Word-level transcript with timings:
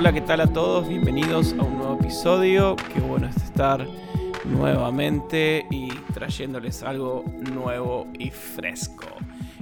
Hola, 0.00 0.12
¿qué 0.12 0.20
tal 0.20 0.40
a 0.40 0.46
todos? 0.46 0.88
Bienvenidos 0.88 1.56
a 1.58 1.64
un 1.64 1.78
nuevo 1.78 1.98
episodio. 1.98 2.76
Qué 2.94 3.00
bueno 3.00 3.26
es 3.26 3.36
estar 3.42 3.84
nuevamente 4.44 5.66
y 5.72 5.88
trayéndoles 6.14 6.84
algo 6.84 7.24
nuevo 7.52 8.06
y 8.16 8.30
fresco. 8.30 9.08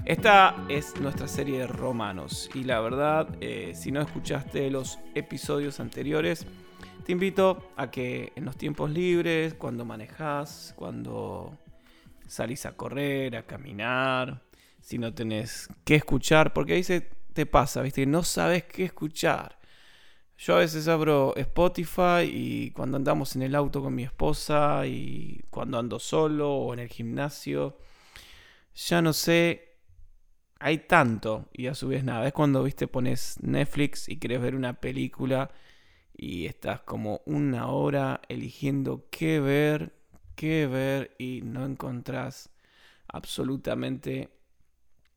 Esta 0.04 0.54
es 0.69 1.01
nuestra 1.01 1.27
serie 1.27 1.61
de 1.61 1.67
romanos 1.67 2.51
y 2.53 2.64
la 2.64 2.80
verdad, 2.80 3.35
eh, 3.40 3.72
si 3.74 3.90
no 3.90 4.03
escuchaste 4.03 4.71
los 4.71 4.99
episodios 5.14 5.80
anteriores, 5.80 6.46
te 7.06 7.12
invito 7.12 7.71
a 7.74 7.90
que 7.90 8.34
en 8.37 8.44
los 8.44 8.58
tiempos 8.58 8.90
libres, 8.90 9.54
cuando 9.54 9.87
manejas, 9.87 10.74
cuando 10.76 11.56
salís 12.26 12.66
a 12.66 12.72
correr, 12.72 13.37
a 13.37 13.44
caminar, 13.44 14.42
si 14.82 14.98
no 14.98 15.14
tenés 15.14 15.71
que 15.87 15.94
escuchar, 15.94 16.52
porque 16.52 16.74
ahí 16.74 16.84
se 16.84 17.09
te 17.32 17.46
pasa, 17.46 17.80
¿viste? 17.80 18.05
No 18.05 18.23
sabes 18.23 18.64
qué 18.64 18.84
escuchar. 18.84 19.55
Yo 20.38 20.56
a 20.56 20.58
veces 20.58 20.86
abro 20.88 21.34
Spotify 21.36 22.22
y 22.24 22.70
cuando 22.72 22.98
andamos 22.98 23.36
en 23.36 23.42
el 23.42 23.54
auto 23.54 23.82
con 23.82 23.94
mi 23.94 24.02
esposa 24.02 24.86
y 24.86 25.42
cuando 25.50 25.78
ando 25.78 25.98
solo 25.98 26.52
o 26.52 26.74
en 26.74 26.80
el 26.80 26.88
gimnasio, 26.88 27.78
ya 28.74 29.00
no 29.00 29.14
sé, 29.14 29.78
hay 30.58 30.78
tanto 30.78 31.48
y 31.52 31.68
a 31.68 31.74
su 31.74 31.88
vez 31.88 32.04
nada. 32.04 32.27
Es 32.27 32.34
cuando, 32.34 32.62
viste, 32.62 32.86
pones 32.86 33.38
Netflix 33.42 34.08
y 34.08 34.18
querés 34.18 34.41
ver 34.42 34.54
una 34.54 34.74
película 34.74 35.50
y 36.14 36.46
estás 36.46 36.80
como 36.80 37.22
una 37.27 37.68
hora 37.68 38.20
eligiendo 38.28 39.06
qué 39.10 39.41
ver, 39.41 39.94
qué 40.34 40.66
ver 40.66 41.14
y 41.18 41.41
no 41.44 41.64
encontrás 41.64 42.50
absolutamente 43.08 44.30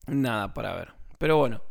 nada 0.07 0.53
para 0.53 0.75
ver. 0.75 0.93
Pero 1.17 1.37
bueno, 1.37 1.61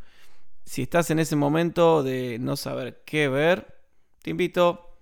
si 0.68 0.82
estás 0.82 1.10
en 1.10 1.18
ese 1.18 1.34
momento 1.34 2.02
de 2.02 2.38
no 2.38 2.54
saber 2.54 3.02
qué 3.06 3.28
ver, 3.28 3.74
te 4.22 4.30
invito, 4.30 4.98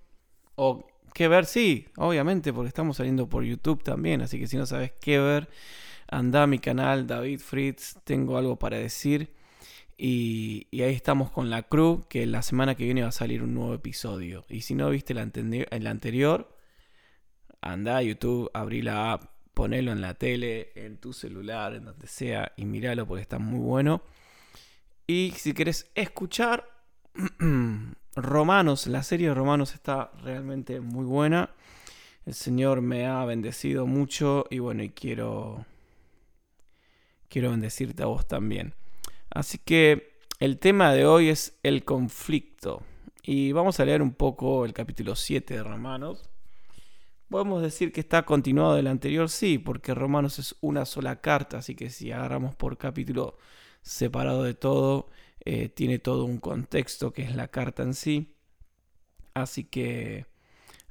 o 0.55 0.87
qué 1.13 1.27
ver, 1.27 1.45
sí, 1.45 1.87
obviamente, 1.97 2.53
porque 2.53 2.69
estamos 2.69 2.95
saliendo 2.95 3.27
por 3.27 3.43
YouTube 3.43 3.83
también, 3.83 4.21
así 4.21 4.39
que 4.39 4.47
si 4.47 4.55
no 4.55 4.65
sabes 4.65 4.93
qué 5.01 5.19
ver, 5.19 5.49
anda 6.07 6.43
a 6.43 6.47
mi 6.47 6.59
canal 6.59 7.05
David 7.05 7.39
Fritz, 7.39 7.97
tengo 8.05 8.37
algo 8.37 8.57
para 8.57 8.77
decir. 8.77 9.33
Y, 9.97 10.67
ahí 10.71 10.93
estamos 10.93 11.31
con 11.31 11.49
la 11.49 11.63
crew, 11.63 12.05
que 12.07 12.25
la 12.25 12.43
semana 12.43 12.75
que 12.75 12.85
viene 12.85 13.01
va 13.01 13.09
a 13.09 13.11
salir 13.11 13.43
un 13.43 13.53
nuevo 13.53 13.73
episodio. 13.73 14.45
Y 14.47 14.61
si 14.61 14.73
no 14.73 14.89
viste 14.89 15.11
el, 15.11 15.67
el 15.69 15.87
anterior, 15.87 16.55
anda 17.59 17.97
a 17.97 18.03
YouTube, 18.03 18.49
abrí 18.53 18.81
la 18.81 19.11
app, 19.11 19.23
ponelo 19.53 19.91
en 19.91 19.99
la 19.99 20.13
tele, 20.13 20.71
en 20.75 20.97
tu 20.97 21.11
celular, 21.11 21.73
en 21.73 21.83
donde 21.83 22.07
sea, 22.07 22.53
y 22.55 22.63
míralo 22.63 23.05
porque 23.05 23.23
está 23.23 23.37
muy 23.37 23.59
bueno. 23.59 24.01
Y 25.07 25.31
si 25.37 25.53
querés 25.53 25.89
escuchar 25.95 26.69
Romanos, 28.15 28.87
la 28.87 29.03
serie 29.03 29.29
de 29.29 29.33
Romanos 29.33 29.73
está 29.73 30.11
realmente 30.21 30.81
muy 30.81 31.05
buena. 31.05 31.51
El 32.25 32.33
Señor 32.33 32.81
me 32.81 33.05
ha 33.05 33.23
bendecido 33.23 33.87
mucho 33.87 34.45
y 34.49 34.59
bueno, 34.59 34.83
y 34.83 34.89
quiero 34.89 35.65
quiero 37.29 37.51
bendecirte 37.51 38.03
a 38.03 38.07
vos 38.07 38.27
también. 38.27 38.73
Así 39.29 39.59
que 39.59 40.19
el 40.39 40.59
tema 40.59 40.91
de 40.91 41.05
hoy 41.05 41.29
es 41.29 41.57
el 41.63 41.85
conflicto. 41.85 42.83
Y 43.23 43.53
vamos 43.53 43.79
a 43.79 43.85
leer 43.85 44.01
un 44.01 44.13
poco 44.13 44.65
el 44.65 44.73
capítulo 44.73 45.15
7 45.15 45.53
de 45.53 45.63
Romanos. 45.63 46.29
Podemos 47.29 47.61
decir 47.61 47.93
que 47.93 48.01
está 48.01 48.25
continuado 48.25 48.75
del 48.75 48.87
anterior, 48.87 49.29
sí, 49.29 49.57
porque 49.57 49.93
Romanos 49.93 50.39
es 50.39 50.55
una 50.59 50.85
sola 50.85 51.21
carta, 51.21 51.59
así 51.59 51.75
que 51.75 51.89
si 51.89 52.11
agarramos 52.11 52.55
por 52.55 52.77
capítulo 52.77 53.37
separado 53.87 54.43
de 54.43 54.53
todo, 54.53 55.07
eh, 55.45 55.69
tiene 55.69 55.99
todo 55.99 56.25
un 56.25 56.39
contexto 56.39 57.13
que 57.13 57.23
es 57.23 57.35
la 57.35 57.47
carta 57.47 57.83
en 57.83 57.93
sí. 57.93 58.35
Así 59.33 59.63
que 59.63 60.25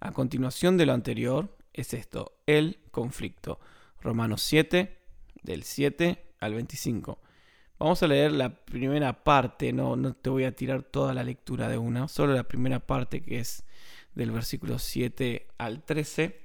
a 0.01 0.13
continuación 0.13 0.77
de 0.77 0.87
lo 0.87 0.93
anterior 0.93 1.57
es 1.73 1.95
esto, 1.95 2.39
el 2.47 2.79
conflicto. 2.91 3.61
Romanos 4.01 4.43
7, 4.43 4.97
del 5.43 5.63
7 5.63 6.33
al 6.41 6.55
25. 6.55 7.19
Vamos 7.79 8.03
a 8.03 8.07
leer 8.07 8.33
la 8.33 8.65
primera 8.65 9.25
parte, 9.25 9.73
no, 9.73 9.97
no 9.97 10.15
te 10.15 10.31
voy 10.31 10.45
a 10.45 10.57
tirar 10.57 10.83
toda 10.83 11.13
la 11.13 11.25
lectura 11.25 11.69
de 11.69 11.77
una, 11.77 12.09
solo 12.09 12.33
la 12.33 12.49
primera 12.49 12.81
parte 12.81 13.21
que 13.21 13.41
es 13.41 13.65
del 14.15 14.31
versículo 14.31 14.79
7 14.79 15.49
al 15.59 15.85
13, 15.85 16.41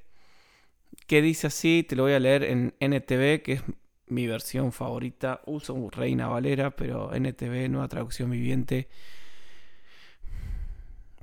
que 1.08 1.22
dice 1.22 1.47
así, 1.47 1.86
te 1.88 1.96
lo 1.96 2.03
voy 2.03 2.14
a 2.14 2.20
leer 2.20 2.44
en 2.44 2.74
NTV, 2.80 3.42
que 3.44 3.53
es 3.53 3.64
mi 4.12 4.28
versión 4.28 4.72
favorita. 4.72 5.42
Uso 5.46 5.90
Reina 5.90 6.28
Valera, 6.28 6.72
pero 6.72 7.14
NTV, 7.14 7.70
nueva 7.70 7.88
traducción 7.88 8.30
viviente, 8.30 8.90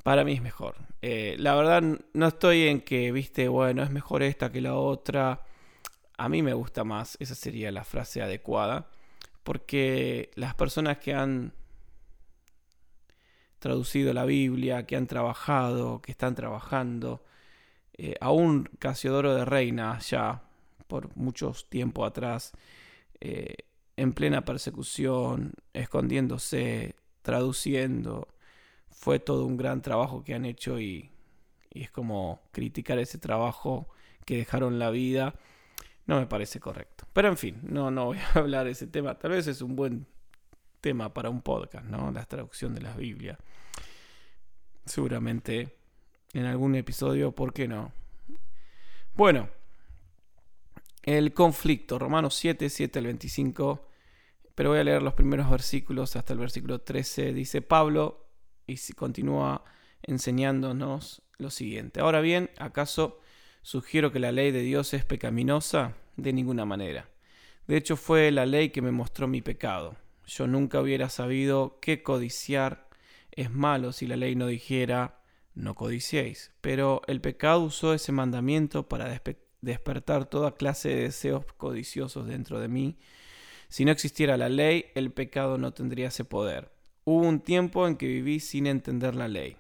para 0.03 0.25
mí 0.25 0.33
es 0.33 0.43
mejor. 0.43 0.77
Eh, 1.03 1.37
la 1.39 1.55
verdad, 1.55 1.83
no 2.13 2.27
estoy 2.27 2.69
en 2.69 2.81
que, 2.81 3.13
viste, 3.13 3.49
bueno, 3.49 3.83
es 3.83 3.91
mejor 3.91 4.23
esta 4.23 4.51
que 4.51 4.61
la 4.61 4.75
otra. 4.75 5.43
A 6.17 6.29
mí 6.29 6.43
me 6.43 6.55
gusta 6.55 6.83
más, 6.85 7.17
esa 7.21 7.35
sería 7.35 7.71
la 7.71 7.85
frase 7.85 8.23
adecuada, 8.23 8.89
porque 9.45 10.31
las 10.35 10.55
personas 10.55 10.99
que 10.99 11.15
han 11.15 11.53
traducido 13.59 14.13
la 14.15 14.25
Biblia, 14.25 14.87
que 14.87 14.97
han 14.97 15.07
trabajado, 15.07 16.01
que 16.01 16.13
están 16.13 16.35
trabajando. 16.35 17.25
Eh, 17.95 18.15
aún 18.21 18.69
Casiodoro 18.79 19.35
de 19.35 19.45
Reina, 19.45 19.99
ya 19.99 20.48
por 20.89 21.17
muchos 21.17 21.69
tiempo 21.71 22.05
atrás, 22.05 22.53
eh, 23.21 23.55
en 23.97 24.13
plena 24.13 24.45
persecución, 24.45 25.53
escondiéndose, 25.73 26.97
traduciendo. 27.23 28.29
Fue 28.91 29.21
todo 29.21 29.45
un 29.45 29.57
gran 29.57 29.83
trabajo 29.83 30.25
que 30.25 30.35
han 30.35 30.45
hecho 30.45 30.81
y, 30.81 31.11
y 31.71 31.83
es 31.83 31.91
como 31.91 32.41
criticar 32.53 32.99
ese 32.99 33.19
trabajo 33.19 33.89
que 34.25 34.39
dejaron 34.39 34.79
la 34.79 34.91
vida. 34.91 35.35
No 36.07 36.19
me 36.19 36.27
parece 36.27 36.59
correcto. 36.59 37.07
Pero 37.13 37.29
en 37.29 37.37
fin, 37.37 37.61
no, 37.63 37.91
no 37.91 38.07
voy 38.07 38.19
a 38.19 38.33
hablar 38.39 38.65
de 38.65 38.73
ese 38.73 38.87
tema. 38.87 39.19
Tal 39.19 39.33
vez 39.33 39.47
es 39.47 39.63
un 39.63 39.77
buen 39.77 40.07
tema 40.81 41.13
para 41.13 41.31
un 41.31 41.43
podcast, 41.43 41.85
¿no? 41.87 42.11
La 42.13 42.25
traducción 42.25 42.75
de 42.75 42.81
las 42.81 42.97
Biblias. 42.97 43.39
Seguramente 44.85 45.77
en 46.33 46.45
algún 46.45 46.75
episodio, 46.75 47.33
¿por 47.33 47.53
qué 47.53 47.69
no? 47.69 47.93
Bueno, 49.15 49.49
el 51.03 51.33
conflicto, 51.33 51.99
Romanos 51.99 52.35
7, 52.35 52.69
7 52.69 52.99
al 52.99 53.07
25, 53.07 53.87
pero 54.55 54.71
voy 54.71 54.79
a 54.79 54.85
leer 54.85 55.03
los 55.03 55.15
primeros 55.15 55.51
versículos 55.51 56.17
hasta 56.17 56.33
el 56.33 56.39
versículo 56.39 56.81
13. 56.81 57.33
Dice 57.33 57.63
Pablo, 57.63 58.27
y 58.67 58.77
continúa 58.95 59.65
enseñándonos 60.03 61.23
lo 61.39 61.51
siguiente. 61.51 62.01
Ahora 62.01 62.21
bien, 62.21 62.51
¿acaso 62.59 63.21
sugiero 63.63 64.13
que 64.13 64.19
la 64.19 64.33
ley 64.33 64.51
de 64.51 64.63
Dios 64.63 64.93
es 64.95 65.05
pecaminosa? 65.05 65.95
De 66.17 66.33
ninguna 66.33 66.65
manera. 66.65 67.09
De 67.67 67.77
hecho, 67.77 67.97
fue 67.97 68.33
la 68.33 68.45
ley 68.45 68.71
que 68.71 68.83
me 68.83 68.91
mostró 68.91 69.29
mi 69.29 69.41
pecado 69.41 69.97
yo 70.29 70.47
nunca 70.47 70.81
hubiera 70.81 71.09
sabido 71.09 71.79
que 71.81 72.03
codiciar 72.03 72.89
es 73.33 73.51
malo 73.51 73.93
si 73.93 74.07
la 74.07 74.17
ley 74.17 74.37
no 74.37 74.47
dijera 74.47 75.23
no 75.55 75.75
codiciéis. 75.75 76.53
Pero 76.61 77.03
el 77.09 77.21
pecado 77.21 77.63
usó 77.63 77.95
ese 77.95 78.13
mandamiento 78.13 78.89
para 78.89 79.09
despertar 79.61 80.27
toda 80.27 80.55
clase 80.55 80.89
de 80.89 81.03
deseos 81.03 81.45
codiciosos 81.57 82.27
dentro 82.27 82.61
de 82.61 82.69
mí. 82.69 82.99
Si 83.69 83.85
no 83.85 83.93
existiera 83.93 84.37
la 84.37 84.49
ley, 84.49 84.87
el 84.95 85.13
pecado 85.13 85.59
no 85.59 85.73
tendría 85.73 86.09
ese 86.09 86.25
poder. 86.25 86.71
Hubo 87.05 87.27
un 87.27 87.41
tiempo 87.41 87.87
en 87.87 87.97
que 87.97 88.07
viví 88.07 88.41
sin 88.41 88.67
entender 88.67 89.15
la 89.15 89.29
ley. 89.29 89.57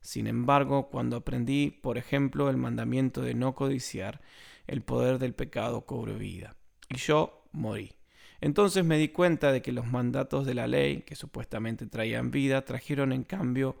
Sin 0.00 0.26
embargo, 0.26 0.88
cuando 0.90 1.16
aprendí, 1.16 1.70
por 1.70 1.96
ejemplo, 1.96 2.50
el 2.50 2.56
mandamiento 2.56 3.22
de 3.22 3.34
no 3.34 3.54
codiciar, 3.54 4.20
el 4.66 4.82
poder 4.82 5.18
del 5.18 5.34
pecado 5.34 5.86
cobró 5.86 6.16
vida. 6.18 6.56
Y 6.88 6.96
yo 6.96 7.44
morí. 7.52 7.92
Entonces 8.40 8.84
me 8.84 8.98
di 8.98 9.08
cuenta 9.08 9.52
de 9.52 9.62
que 9.62 9.70
los 9.70 9.86
mandatos 9.86 10.44
de 10.44 10.54
la 10.54 10.66
ley, 10.66 11.02
que 11.02 11.14
supuestamente 11.14 11.86
traían 11.86 12.32
vida, 12.32 12.64
trajeron 12.64 13.12
en 13.12 13.22
cambio 13.22 13.76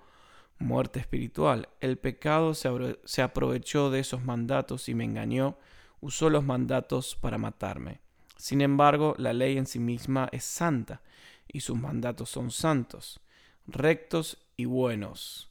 muerte 0.62 1.00
espiritual. 1.00 1.68
El 1.80 1.98
pecado 1.98 2.54
se, 2.54 3.22
aprovechó 3.22 3.90
de 3.90 4.00
esos 4.00 4.24
mandatos 4.24 4.88
y 4.88 4.94
me 4.94 5.04
engañó, 5.04 5.58
usó 6.00 6.30
los 6.30 6.44
mandatos 6.44 7.16
para 7.16 7.38
matarme. 7.38 8.00
Sin 8.36 8.60
embargo, 8.60 9.14
la 9.18 9.32
ley 9.32 9.58
en 9.58 9.66
sí 9.66 9.78
misma 9.78 10.28
es 10.32 10.44
santa 10.44 11.02
y 11.46 11.60
sus 11.60 11.78
mandatos 11.78 12.30
son 12.30 12.50
santos, 12.50 13.20
rectos 13.66 14.38
y 14.56 14.64
buenos. 14.64 15.50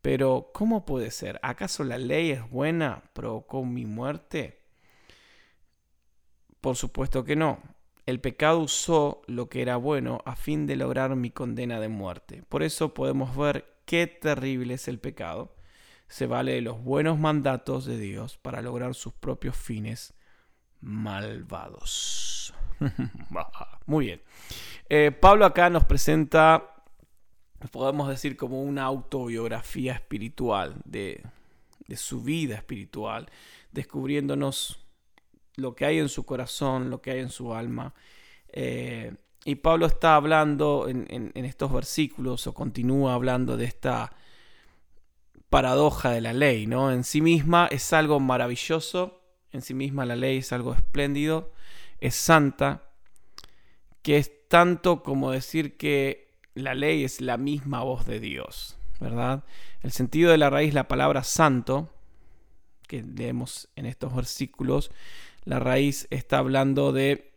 Pero, 0.00 0.50
¿cómo 0.52 0.84
puede 0.84 1.10
ser? 1.10 1.38
¿Acaso 1.42 1.84
la 1.84 1.98
ley 1.98 2.30
es 2.30 2.50
buena? 2.50 3.04
¿Provocó 3.12 3.64
mi 3.64 3.86
muerte? 3.86 4.62
Por 6.60 6.76
supuesto 6.76 7.24
que 7.24 7.36
no 7.36 7.60
el 8.06 8.20
pecado 8.20 8.58
usó 8.58 9.22
lo 9.26 9.48
que 9.48 9.62
era 9.62 9.76
bueno 9.76 10.22
a 10.24 10.34
fin 10.34 10.66
de 10.66 10.76
lograr 10.76 11.14
mi 11.14 11.30
condena 11.30 11.80
de 11.80 11.88
muerte. 11.88 12.42
Por 12.48 12.62
eso 12.62 12.94
podemos 12.94 13.36
ver 13.36 13.71
qué 13.84 14.06
terrible 14.06 14.74
es 14.74 14.88
el 14.88 14.98
pecado. 14.98 15.56
Se 16.08 16.26
vale 16.26 16.52
de 16.52 16.60
los 16.60 16.82
buenos 16.82 17.18
mandatos 17.18 17.86
de 17.86 17.98
Dios 17.98 18.36
para 18.36 18.60
lograr 18.60 18.94
sus 18.94 19.12
propios 19.14 19.56
fines 19.56 20.14
malvados. 20.80 22.54
Muy 23.86 24.06
bien. 24.06 24.22
Eh, 24.88 25.10
Pablo 25.12 25.46
acá 25.46 25.70
nos 25.70 25.84
presenta 25.84 26.72
podemos 27.70 28.08
decir 28.08 28.36
como 28.36 28.62
una 28.62 28.82
autobiografía 28.84 29.92
espiritual 29.92 30.74
de, 30.84 31.22
su 31.94 32.22
vida 32.22 32.56
espiritual, 32.56 33.28
descubriéndonos 33.70 34.80
lo 35.56 35.74
que 35.74 35.84
hay 35.84 35.98
en 35.98 36.08
su 36.08 36.24
corazón, 36.24 36.88
lo 36.88 37.02
que 37.02 37.10
hay 37.10 37.20
en 37.20 37.28
su 37.28 37.52
alma. 37.54 37.94
Eh, 38.48 39.14
y 39.44 39.56
Pablo 39.56 39.86
está 39.86 40.14
hablando 40.14 40.86
en, 40.88 41.32
estos 41.34 41.72
versículos 41.72 42.46
o 42.46 42.54
continúa 42.54 43.14
hablando 43.14 43.56
de 43.56 43.64
esta 43.64 44.12
paradoja 45.48 46.10
de 46.10 46.20
la 46.20 46.32
ley, 46.32 46.66
¿no? 46.66 46.92
En 46.92 47.04
sí 47.04 47.20
misma 47.20 47.66
es 47.70 47.92
algo 47.92 48.20
maravilloso, 48.20 49.20
en 49.50 49.62
sí 49.62 49.74
misma 49.74 50.06
la 50.06 50.16
ley 50.16 50.38
es 50.38 50.52
algo 50.52 50.74
espléndido, 50.74 51.52
es 52.00 52.14
santa, 52.14 52.84
que 54.02 54.16
es 54.16 54.48
tanto 54.48 55.02
como 55.02 55.30
decir 55.30 55.76
que 55.76 56.30
la 56.54 56.74
ley 56.74 57.04
es 57.04 57.20
la 57.20 57.36
misma 57.36 57.82
voz 57.82 58.06
de 58.06 58.20
Dios, 58.20 58.78
¿verdad? 59.00 59.44
El 59.82 59.90
sentido 59.90 60.30
de 60.30 60.38
la 60.38 60.50
raíz, 60.50 60.72
la 60.72 60.88
palabra 60.88 61.24
santo, 61.24 61.90
que 62.86 63.02
leemos 63.02 63.68
en 63.74 63.86
estos 63.86 64.14
versículos, 64.14 64.92
la 65.44 65.58
raíz 65.58 66.06
está 66.10 66.38
hablando 66.38 66.92
de 66.92 67.31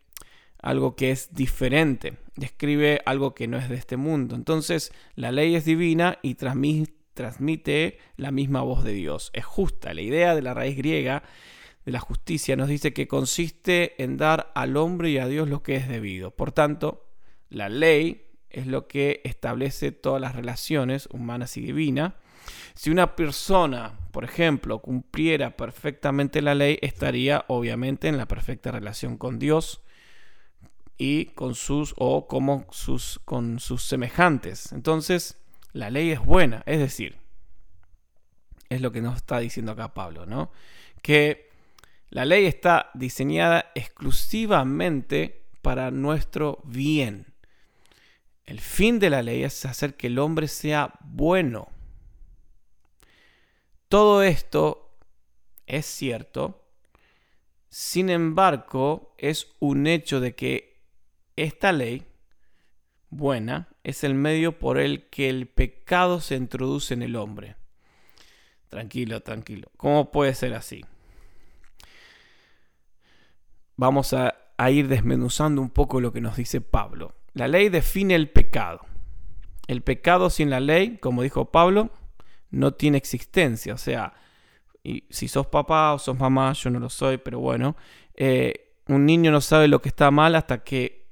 algo 0.65 0.95
que 0.95 1.11
es 1.11 1.33
diferente, 1.33 2.17
describe 2.35 3.01
algo 3.05 3.35
que 3.35 3.47
no 3.47 3.57
es 3.57 3.69
de 3.69 3.75
este 3.75 3.97
mundo. 3.97 4.35
Entonces, 4.35 4.91
la 5.13 5.31
ley 5.31 5.55
es 5.55 5.63
divina 5.63 6.17
y 6.23 6.35
transmite 6.35 7.99
la 8.17 8.31
misma 8.31 8.63
voz 8.63 8.83
de 8.83 8.93
Dios. 8.93 9.29
Es 9.33 9.45
justa. 9.45 9.93
La 9.93 10.01
idea 10.01 10.33
de 10.33 10.41
la 10.41 10.55
raíz 10.55 10.75
griega 10.75 11.21
de 11.85 11.91
la 11.91 11.99
justicia 11.99 12.55
nos 12.55 12.67
dice 12.67 12.93
que 12.93 13.07
consiste 13.07 14.01
en 14.03 14.17
dar 14.17 14.51
al 14.55 14.75
hombre 14.75 15.11
y 15.11 15.19
a 15.19 15.27
Dios 15.27 15.47
lo 15.47 15.61
que 15.61 15.75
es 15.75 15.87
debido. 15.87 16.31
Por 16.31 16.51
tanto, 16.51 17.05
la 17.49 17.69
ley 17.69 18.23
es 18.49 18.65
lo 18.65 18.87
que 18.87 19.21
establece 19.23 19.91
todas 19.91 20.19
las 20.19 20.35
relaciones 20.35 21.07
humanas 21.11 21.57
y 21.57 21.61
divinas. 21.61 22.13
Si 22.73 22.89
una 22.89 23.15
persona, 23.15 23.99
por 24.11 24.23
ejemplo, 24.23 24.79
cumpliera 24.79 25.55
perfectamente 25.55 26.41
la 26.41 26.55
ley, 26.55 26.79
estaría 26.81 27.45
obviamente 27.49 28.07
en 28.07 28.17
la 28.17 28.27
perfecta 28.27 28.71
relación 28.71 29.17
con 29.17 29.37
Dios 29.37 29.84
y 30.97 31.25
con 31.27 31.55
sus 31.55 31.93
o 31.97 32.27
como 32.27 32.67
sus 32.71 33.19
con 33.25 33.59
sus 33.59 33.83
semejantes. 33.83 34.71
Entonces, 34.71 35.37
la 35.73 35.89
ley 35.89 36.11
es 36.11 36.23
buena, 36.23 36.63
es 36.65 36.79
decir, 36.79 37.17
es 38.69 38.81
lo 38.81 38.91
que 38.91 39.01
nos 39.01 39.17
está 39.17 39.39
diciendo 39.39 39.73
acá 39.73 39.93
Pablo, 39.93 40.25
¿no? 40.25 40.51
Que 41.01 41.49
la 42.09 42.25
ley 42.25 42.45
está 42.45 42.91
diseñada 42.93 43.71
exclusivamente 43.75 45.43
para 45.61 45.91
nuestro 45.91 46.61
bien. 46.63 47.33
El 48.45 48.59
fin 48.59 48.99
de 48.99 49.09
la 49.09 49.23
ley 49.23 49.43
es 49.43 49.65
hacer 49.65 49.95
que 49.95 50.07
el 50.07 50.19
hombre 50.19 50.47
sea 50.47 50.93
bueno. 51.01 51.67
Todo 53.89 54.23
esto 54.23 54.97
es 55.67 55.85
cierto, 55.85 56.65
sin 57.69 58.09
embargo, 58.09 59.13
es 59.17 59.53
un 59.59 59.87
hecho 59.87 60.19
de 60.19 60.35
que 60.35 60.74
esta 61.35 61.71
ley 61.71 62.05
buena 63.09 63.69
es 63.83 64.03
el 64.03 64.13
medio 64.13 64.57
por 64.57 64.79
el 64.79 65.07
que 65.09 65.29
el 65.29 65.47
pecado 65.47 66.21
se 66.21 66.35
introduce 66.35 66.93
en 66.93 67.01
el 67.01 67.15
hombre. 67.15 67.55
Tranquilo, 68.69 69.21
tranquilo. 69.21 69.69
¿Cómo 69.77 70.11
puede 70.11 70.33
ser 70.33 70.53
así? 70.53 70.83
Vamos 73.77 74.13
a, 74.13 74.35
ir 74.69 74.87
desmenuzando 74.87 75.61
un 75.61 75.69
poco 75.69 75.99
lo 75.99 76.13
que 76.13 76.21
nos 76.21 76.37
dice 76.37 76.61
Pablo. 76.61 77.13
La 77.33 77.47
ley 77.47 77.69
define 77.69 78.15
el 78.15 78.29
pecado. 78.29 78.81
El 79.67 79.81
pecado 79.81 80.29
sin 80.29 80.49
la 80.49 80.59
ley, 80.59 80.97
como 80.97 81.23
dijo 81.23 81.51
Pablo, 81.51 81.89
no 82.51 82.73
tiene 82.73 82.97
existencia. 82.97 83.73
O 83.73 83.77
sea, 83.77 84.13
y 84.83 85.03
si 85.09 85.27
sos 85.27 85.47
papá 85.47 85.93
o 85.93 85.99
sos 85.99 86.17
mamá, 86.17 86.53
yo 86.53 86.69
no 86.69 86.79
lo 86.79 86.89
soy, 86.89 87.17
pero 87.17 87.39
bueno, 87.39 87.75
eh, 88.13 88.73
un 88.87 89.05
niño 89.05 89.31
no 89.31 89.41
sabe 89.41 89.67
lo 89.67 89.81
que 89.81 89.89
está 89.89 90.09
mal 90.11 90.35
hasta 90.35 90.63
que 90.63 91.04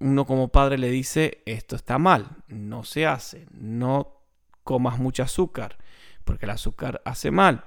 uno 0.00 0.26
como 0.26 0.48
padre 0.48 0.78
le 0.78 0.90
dice, 0.90 1.42
esto 1.46 1.76
está 1.76 1.98
mal, 1.98 2.28
no 2.48 2.84
se 2.84 3.06
hace, 3.06 3.46
no 3.50 4.22
comas 4.62 4.98
mucho 4.98 5.22
azúcar, 5.22 5.78
porque 6.24 6.46
el 6.46 6.50
azúcar 6.50 7.02
hace 7.04 7.30
mal. 7.30 7.64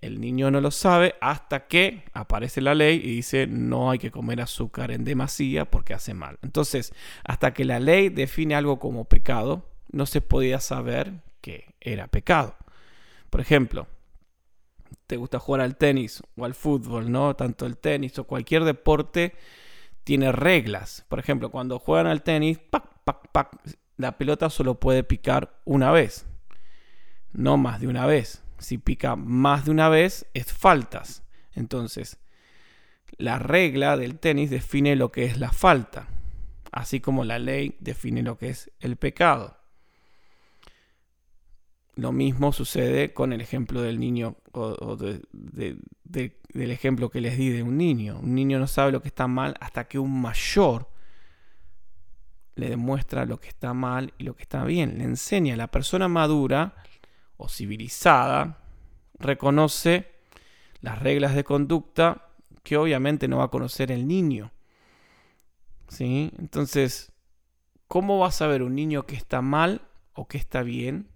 El 0.00 0.20
niño 0.20 0.50
no 0.50 0.60
lo 0.60 0.70
sabe 0.70 1.16
hasta 1.20 1.66
que 1.66 2.04
aparece 2.12 2.60
la 2.60 2.74
ley 2.74 3.00
y 3.02 3.16
dice 3.16 3.48
no 3.48 3.90
hay 3.90 3.98
que 3.98 4.12
comer 4.12 4.40
azúcar 4.40 4.92
en 4.92 5.02
demasía 5.02 5.68
porque 5.68 5.92
hace 5.92 6.14
mal. 6.14 6.38
Entonces, 6.42 6.92
hasta 7.24 7.52
que 7.52 7.64
la 7.64 7.80
ley 7.80 8.08
define 8.08 8.54
algo 8.54 8.78
como 8.78 9.06
pecado, 9.06 9.68
no 9.90 10.06
se 10.06 10.20
podía 10.20 10.60
saber 10.60 11.14
que 11.40 11.74
era 11.80 12.06
pecado. 12.06 12.56
Por 13.30 13.40
ejemplo, 13.40 13.88
te 15.06 15.16
gusta 15.16 15.38
jugar 15.38 15.62
al 15.62 15.76
tenis 15.76 16.22
o 16.36 16.44
al 16.44 16.54
fútbol, 16.54 17.10
¿no? 17.10 17.34
Tanto 17.34 17.66
el 17.66 17.76
tenis 17.76 18.18
o 18.18 18.24
cualquier 18.24 18.64
deporte 18.64 19.34
tiene 20.08 20.32
reglas. 20.32 21.04
Por 21.10 21.18
ejemplo, 21.18 21.50
cuando 21.50 21.78
juegan 21.78 22.06
al 22.06 22.22
tenis, 22.22 22.58
la 23.98 24.16
pelota 24.16 24.48
solo 24.48 24.80
puede 24.80 25.04
picar 25.04 25.60
una 25.66 25.92
vez, 25.92 26.24
no 27.34 27.58
más 27.58 27.78
de 27.78 27.88
una 27.88 28.06
vez. 28.06 28.42
Si 28.56 28.78
pica 28.78 29.16
más 29.16 29.66
de 29.66 29.70
una 29.70 29.90
vez, 29.90 30.24
es 30.32 30.50
faltas. 30.50 31.24
Entonces, 31.52 32.18
la 33.18 33.38
regla 33.38 33.98
del 33.98 34.18
tenis 34.18 34.48
define 34.48 34.96
lo 34.96 35.12
que 35.12 35.26
es 35.26 35.38
la 35.38 35.52
falta, 35.52 36.08
así 36.72 37.00
como 37.00 37.26
la 37.26 37.38
ley 37.38 37.76
define 37.78 38.22
lo 38.22 38.38
que 38.38 38.48
es 38.48 38.70
el 38.80 38.96
pecado. 38.96 39.57
Lo 41.98 42.12
mismo 42.12 42.52
sucede 42.52 43.12
con 43.12 43.32
el 43.32 43.40
ejemplo 43.40 43.82
del 43.82 43.98
niño 43.98 44.36
o, 44.52 44.94
del 44.94 45.80
ejemplo 46.54 47.10
que 47.10 47.20
les 47.20 47.36
di 47.36 47.48
de 47.48 47.64
un 47.64 47.76
niño. 47.76 48.20
Un 48.22 48.36
niño 48.36 48.60
no 48.60 48.68
sabe 48.68 48.92
lo 48.92 49.02
que 49.02 49.08
está 49.08 49.26
mal 49.26 49.56
hasta 49.58 49.88
que 49.88 49.98
un 49.98 50.20
mayor 50.20 50.88
le 52.54 52.68
demuestra 52.68 53.26
lo 53.26 53.40
que 53.40 53.48
está 53.48 53.74
mal 53.74 54.14
y 54.16 54.22
lo 54.22 54.36
que 54.36 54.42
está 54.42 54.62
bien. 54.62 54.98
Le 54.98 55.02
enseña. 55.02 55.56
La 55.56 55.72
persona 55.72 56.06
madura 56.06 56.76
o 57.36 57.48
civilizada 57.48 58.62
reconoce 59.18 60.06
las 60.80 61.00
reglas 61.00 61.34
de 61.34 61.42
conducta 61.42 62.28
que 62.62 62.76
obviamente 62.76 63.26
no 63.26 63.38
va 63.38 63.46
a 63.46 63.50
conocer 63.50 63.90
el 63.90 64.06
niño. 64.06 64.52
¿Sí? 65.88 66.30
Entonces, 66.38 67.10
¿cómo 67.88 68.20
va 68.20 68.28
a 68.28 68.30
saber 68.30 68.62
un 68.62 68.76
niño 68.76 69.04
que 69.04 69.16
está 69.16 69.42
mal 69.42 69.80
o 70.12 70.28
que 70.28 70.38
está 70.38 70.62
bien? 70.62 71.08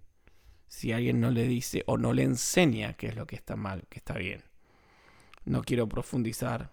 Si 0.73 0.91
alguien 0.91 1.21
no 1.21 1.29
le 1.29 1.47
dice 1.47 1.83
o 1.85 1.99
no 1.99 2.13
le 2.13 2.23
enseña 2.23 2.93
qué 2.93 3.05
es 3.05 3.15
lo 3.15 3.27
que 3.27 3.35
está 3.35 3.55
mal, 3.55 3.83
que 3.89 3.99
está 3.99 4.15
bien. 4.15 4.41
No 5.45 5.61
quiero 5.61 5.87
profundizar 5.87 6.71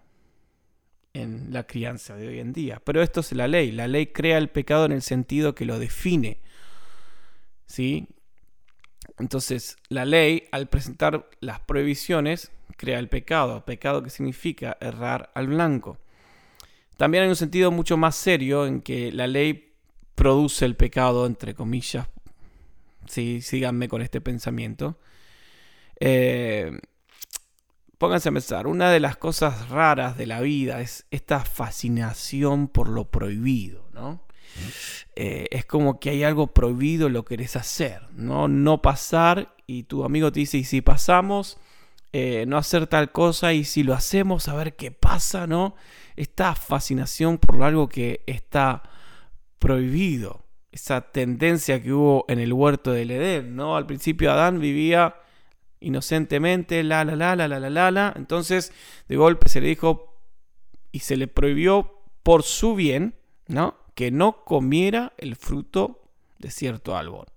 en 1.13 1.53
la 1.53 1.67
crianza 1.67 2.15
de 2.15 2.27
hoy 2.27 2.39
en 2.39 2.51
día, 2.51 2.81
pero 2.83 3.03
esto 3.03 3.19
es 3.19 3.31
la 3.33 3.47
ley. 3.47 3.71
La 3.71 3.87
ley 3.87 4.07
crea 4.07 4.39
el 4.39 4.49
pecado 4.49 4.85
en 4.85 4.91
el 4.91 5.03
sentido 5.03 5.53
que 5.53 5.65
lo 5.65 5.77
define. 5.77 6.39
¿Sí? 7.67 8.07
Entonces, 9.19 9.77
la 9.87 10.03
ley, 10.03 10.47
al 10.51 10.67
presentar 10.67 11.29
las 11.39 11.59
prohibiciones, 11.59 12.51
crea 12.77 12.97
el 12.97 13.07
pecado. 13.07 13.63
Pecado 13.65 14.01
que 14.01 14.09
significa 14.09 14.77
errar 14.81 15.29
al 15.35 15.45
blanco. 15.45 15.99
También 16.97 17.25
hay 17.25 17.29
un 17.29 17.35
sentido 17.35 17.69
mucho 17.69 17.97
más 17.97 18.15
serio 18.15 18.65
en 18.65 18.81
que 18.81 19.11
la 19.11 19.27
ley 19.27 19.75
produce 20.15 20.65
el 20.65 20.75
pecado, 20.75 21.27
entre 21.27 21.53
comillas, 21.53 22.07
Sí, 23.07 23.41
síganme 23.41 23.87
con 23.87 24.01
este 24.01 24.21
pensamiento. 24.21 24.99
Eh, 25.99 26.71
pónganse 27.97 28.29
a 28.29 28.31
pensar, 28.31 28.67
una 28.67 28.89
de 28.89 28.99
las 28.99 29.17
cosas 29.17 29.69
raras 29.69 30.17
de 30.17 30.25
la 30.25 30.41
vida 30.41 30.81
es 30.81 31.05
esta 31.11 31.45
fascinación 31.45 32.67
por 32.67 32.89
lo 32.89 33.11
prohibido, 33.11 33.87
¿no? 33.93 34.25
Eh, 35.15 35.47
es 35.51 35.65
como 35.65 35.99
que 35.99 36.09
hay 36.09 36.23
algo 36.23 36.47
prohibido, 36.47 37.09
lo 37.09 37.25
querés 37.25 37.55
hacer, 37.55 38.01
¿no? 38.13 38.47
No 38.47 38.81
pasar 38.81 39.55
y 39.67 39.83
tu 39.83 40.03
amigo 40.03 40.31
te 40.31 40.39
dice, 40.39 40.57
y 40.57 40.63
si 40.63 40.81
pasamos, 40.81 41.59
eh, 42.11 42.45
no 42.47 42.57
hacer 42.57 42.87
tal 42.87 43.11
cosa, 43.11 43.53
y 43.53 43.63
si 43.63 43.83
lo 43.83 43.93
hacemos, 43.93 44.47
a 44.47 44.55
ver 44.55 44.75
qué 44.75 44.91
pasa, 44.91 45.47
¿no? 45.47 45.75
Esta 46.15 46.55
fascinación 46.55 47.37
por 47.37 47.61
algo 47.63 47.87
que 47.87 48.23
está 48.25 48.83
prohibido 49.59 50.40
esa 50.71 51.01
tendencia 51.11 51.81
que 51.81 51.91
hubo 51.91 52.25
en 52.27 52.39
el 52.39 52.53
huerto 52.53 52.91
del 52.91 53.11
Edén, 53.11 53.55
¿no? 53.55 53.75
Al 53.75 53.85
principio 53.85 54.31
Adán 54.31 54.59
vivía 54.59 55.15
inocentemente, 55.81 56.83
la, 56.83 57.03
la, 57.03 57.15
la, 57.15 57.35
la, 57.35 57.47
la, 57.47 57.69
la, 57.69 57.91
la, 57.91 58.13
Entonces, 58.15 58.71
de 59.07 59.15
golpe 59.17 59.49
se 59.49 59.59
le 59.59 59.67
dijo 59.67 60.15
y 60.91 60.99
se 60.99 61.17
le 61.17 61.27
prohibió 61.27 61.99
por 62.23 62.43
su 62.43 62.75
bien, 62.75 63.15
¿no? 63.47 63.75
Que 63.95 64.11
no 64.11 64.43
comiera 64.45 65.13
el 65.17 65.35
fruto 65.35 66.01
de 66.39 66.51
cierto 66.51 66.95
árbol. 66.95 67.27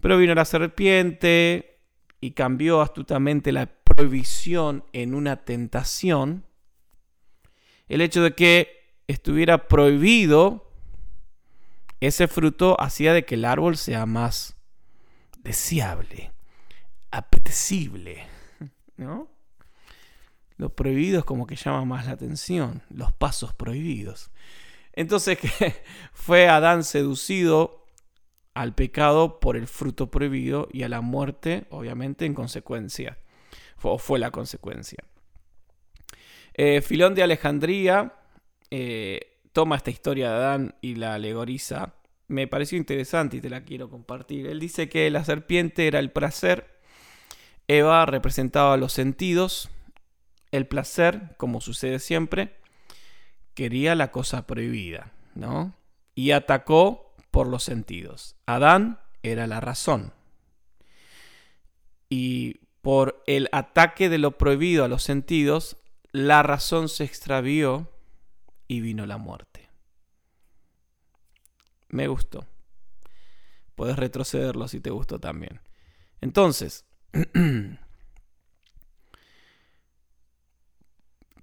Pero 0.00 0.18
vino 0.18 0.34
la 0.34 0.44
serpiente 0.44 1.78
y 2.20 2.32
cambió 2.32 2.80
astutamente 2.80 3.52
la 3.52 3.66
prohibición 3.66 4.84
en 4.92 5.14
una 5.14 5.44
tentación. 5.44 6.44
El 7.88 8.00
hecho 8.00 8.22
de 8.22 8.34
que 8.34 8.76
estuviera 9.06 9.68
prohibido 9.68 10.65
ese 12.00 12.28
fruto 12.28 12.80
hacía 12.80 13.12
de 13.12 13.24
que 13.24 13.36
el 13.36 13.44
árbol 13.44 13.76
sea 13.76 14.06
más 14.06 14.56
deseable, 15.38 16.32
apetecible, 17.10 18.26
¿no? 18.96 19.28
Lo 20.56 20.74
prohibido 20.74 21.18
es 21.18 21.24
como 21.24 21.46
que 21.46 21.56
llama 21.56 21.84
más 21.84 22.06
la 22.06 22.12
atención, 22.12 22.82
los 22.88 23.12
pasos 23.12 23.52
prohibidos. 23.52 24.30
Entonces 24.92 25.38
fue 26.12 26.48
Adán 26.48 26.82
seducido 26.82 27.84
al 28.54 28.74
pecado 28.74 29.38
por 29.38 29.56
el 29.56 29.66
fruto 29.66 30.10
prohibido 30.10 30.68
y 30.72 30.82
a 30.82 30.88
la 30.88 31.02
muerte, 31.02 31.66
obviamente, 31.68 32.24
en 32.24 32.32
consecuencia. 32.32 33.18
O 33.82 33.98
fue 33.98 34.18
la 34.18 34.30
consecuencia. 34.30 35.04
Eh, 36.54 36.80
Filón 36.80 37.14
de 37.14 37.22
Alejandría 37.22 38.14
eh, 38.70 39.35
toma 39.56 39.76
esta 39.76 39.90
historia 39.90 40.28
de 40.28 40.36
Adán 40.36 40.74
y 40.82 40.96
la 40.96 41.14
alegoriza. 41.14 41.94
Me 42.28 42.46
pareció 42.46 42.76
interesante 42.76 43.38
y 43.38 43.40
te 43.40 43.48
la 43.48 43.64
quiero 43.64 43.88
compartir. 43.88 44.46
Él 44.48 44.60
dice 44.60 44.90
que 44.90 45.08
la 45.10 45.24
serpiente 45.24 45.86
era 45.86 45.98
el 45.98 46.10
placer, 46.12 46.78
Eva 47.66 48.04
representaba 48.04 48.76
los 48.76 48.92
sentidos, 48.92 49.70
el 50.50 50.66
placer, 50.66 51.36
como 51.38 51.62
sucede 51.62 52.00
siempre, 52.00 52.58
quería 53.54 53.94
la 53.94 54.12
cosa 54.12 54.46
prohibida, 54.46 55.14
¿no? 55.34 55.72
Y 56.14 56.32
atacó 56.32 57.14
por 57.30 57.46
los 57.46 57.64
sentidos. 57.64 58.36
Adán 58.44 59.00
era 59.22 59.46
la 59.46 59.62
razón. 59.62 60.12
Y 62.10 62.60
por 62.82 63.22
el 63.26 63.48
ataque 63.52 64.10
de 64.10 64.18
lo 64.18 64.36
prohibido 64.36 64.84
a 64.84 64.88
los 64.88 65.02
sentidos, 65.02 65.78
la 66.12 66.42
razón 66.42 66.90
se 66.90 67.04
extravió 67.04 67.90
y 68.68 68.80
vino 68.80 69.06
la 69.06 69.16
muerte. 69.16 69.68
Me 71.88 72.08
gustó. 72.08 72.46
Puedes 73.74 73.96
retrocederlo 73.96 74.68
si 74.68 74.80
te 74.80 74.90
gustó 74.90 75.18
también. 75.20 75.60
Entonces, 76.20 76.84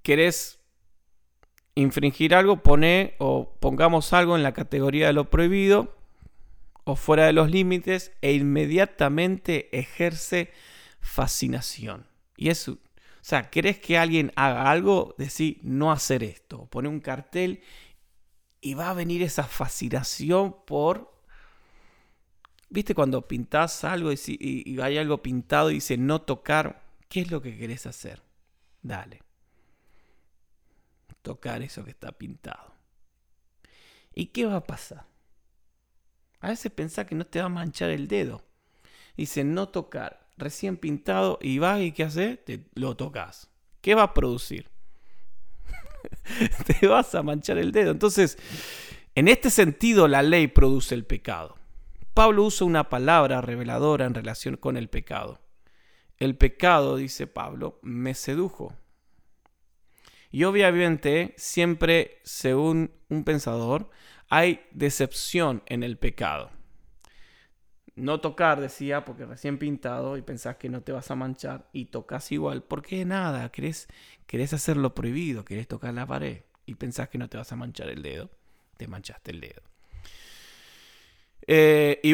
¿querés 0.02 0.60
infringir 1.76 2.36
algo? 2.36 2.62
Pone 2.64 3.16
o 3.20 3.56
pongamos 3.60 4.14
algo 4.14 4.36
en 4.36 4.44
la 4.44 4.54
categoría 4.54 5.08
de 5.08 5.14
lo 5.14 5.30
prohibido 5.30 5.96
o 6.84 6.96
fuera 6.96 7.26
de 7.26 7.34
los 7.34 7.50
límites 7.50 8.12
e 8.22 8.34
inmediatamente 8.34 9.78
ejerce 9.78 10.52
fascinación. 11.00 12.08
Y 12.36 12.50
eso, 12.50 12.78
o 13.24 13.26
sea, 13.26 13.50
¿querés 13.50 13.80
que 13.80 13.98
alguien 13.98 14.34
haga 14.36 14.70
algo? 14.70 15.16
Decir 15.18 15.62
no 15.64 15.94
hacer 15.94 16.24
esto. 16.24 16.66
Pone 16.66 16.90
un 16.90 17.00
cartel 17.00 17.64
y 18.60 18.74
va 18.74 18.90
a 18.90 18.94
venir 18.94 19.22
esa 19.24 19.46
fascinación 19.46 20.58
por 20.66 21.14
¿Viste 22.70 22.94
cuando 22.96 23.26
pintás 23.26 23.86
algo 23.86 24.12
y, 24.12 24.80
hay 24.82 24.98
algo 24.98 25.22
pintado 25.22 25.72
y 25.72 25.76
dice 25.76 25.96
no 25.96 26.24
tocar? 26.24 26.84
¿Qué 27.08 27.22
es 27.22 27.32
lo 27.32 27.42
que 27.42 27.56
querés 27.56 27.86
hacer? 27.86 28.22
Dale. 28.82 29.22
Tocar 31.22 31.62
eso 31.62 31.86
que 31.86 31.92
está 31.92 32.12
pintado. 32.12 32.74
¿Y 34.14 34.26
qué 34.28 34.48
va 34.48 34.58
a 34.58 34.64
pasar? 34.64 35.06
A 36.42 36.50
veces 36.50 36.72
pensás 36.74 37.06
que 37.06 37.16
no 37.16 37.26
te 37.26 37.40
va 37.40 37.46
a 37.46 37.50
manchar 37.50 37.90
el 37.92 38.08
dedo. 38.08 38.44
Dice 39.16 39.44
no 39.44 39.70
tocar, 39.70 40.23
recién 40.38 40.78
pintado 40.78 41.40
y 41.42 41.60
vas 41.60 41.82
y 41.82 41.92
¿qué 41.92 42.04
haces? 42.04 42.44
Te 42.44 42.66
lo 42.76 42.96
tocas. 42.96 43.50
¿Qué 43.82 43.96
va 43.96 44.04
a 44.04 44.14
producir? 44.14 44.70
te 46.80 46.88
vas 46.88 47.14
a 47.16 47.24
manchar 47.24 47.58
el 47.58 47.72
dedo. 47.72 47.92
Entonces, 47.92 48.38
en 49.16 49.28
este 49.28 49.50
sentido 49.50 50.08
la 50.08 50.22
ley 50.22 50.48
produce 50.48 50.96
el 50.96 51.06
pecado. 51.06 51.58
Pablo 52.14 52.44
usa 52.44 52.68
una 52.68 52.90
palabra 52.90 53.42
reveladora 53.42 54.06
en 54.06 54.14
relación 54.14 54.58
con 54.58 54.78
el 54.78 54.88
pecado. 54.88 55.40
El 56.18 56.38
pecado, 56.38 56.96
dice 56.96 57.28
Pablo, 57.28 57.80
me 57.82 58.14
sedujo. 58.14 58.76
Y 60.32 60.46
obviamente, 60.46 61.34
siempre, 61.38 62.20
según 62.24 62.92
un 63.10 63.24
pensador, 63.24 63.90
hay 64.30 64.62
decepción 64.72 65.64
en 65.66 65.84
el 65.84 65.98
pecado. 65.98 66.50
No 67.96 68.20
tocar, 68.22 68.60
decía, 68.60 69.06
porque 69.06 69.26
recién 69.26 69.60
pintado 69.60 70.18
y 70.18 70.24
pensás 70.24 70.56
que 70.58 70.70
no 70.70 70.82
te 70.82 70.92
vas 70.92 71.12
a 71.12 71.16
manchar 71.16 71.70
y 71.74 71.86
tocas 71.86 72.32
igual. 72.32 72.64
Porque 72.64 73.06
nada, 73.06 73.52
querés, 73.52 73.88
querés 74.26 74.54
hacer 74.54 74.78
lo 74.78 74.96
prohibido, 74.96 75.46
querés 75.46 75.68
tocar 75.68 75.94
la 75.94 76.08
pared 76.08 76.42
y 76.66 76.76
pensás 76.76 77.10
que 77.10 77.18
no 77.18 77.30
te 77.30 77.38
vas 77.38 77.52
a 77.52 77.56
manchar 77.56 77.90
el 77.90 78.02
dedo. 78.02 78.30
Te 78.78 78.88
manchaste 78.88 79.32
el 79.32 79.42
dedo. 79.42 79.62
Eh, 81.46 82.00
y 82.04 82.14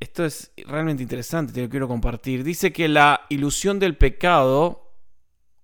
esto 0.00 0.24
es 0.24 0.52
realmente 0.56 1.02
interesante, 1.02 1.52
te 1.52 1.62
lo 1.62 1.68
quiero 1.68 1.88
compartir. 1.88 2.42
Dice 2.42 2.72
que 2.72 2.88
la 2.88 3.26
ilusión 3.28 3.78
del 3.78 3.96
pecado 3.96 4.92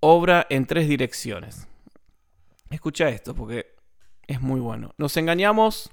obra 0.00 0.46
en 0.48 0.66
tres 0.66 0.88
direcciones. 0.88 1.68
Escucha 2.70 3.08
esto 3.08 3.34
porque 3.34 3.74
es 4.26 4.40
muy 4.40 4.60
bueno. 4.60 4.94
Nos 4.96 5.16
engañamos 5.16 5.90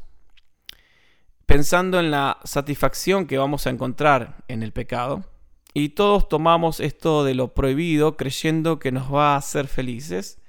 pensando 1.50 2.00
en 2.00 2.12
la 2.12 2.38
satisfacción 2.44 3.26
que 3.26 3.40
vamos 3.40 3.66
a 3.66 3.72
encontrar 3.72 4.44
en 4.48 4.62
el 4.62 4.72
pecado. 4.72 5.26
Y 5.74 5.90
todos 5.90 6.30
tomamos 6.30 6.80
esto 6.80 7.24
de 7.24 7.34
lo 7.34 7.56
prohibido 7.56 8.18
creyendo 8.18 8.78
que 8.78 8.92
nos 8.92 9.12
va 9.12 9.34
a 9.34 9.38
hacer 9.38 9.68
felices, 9.68 10.40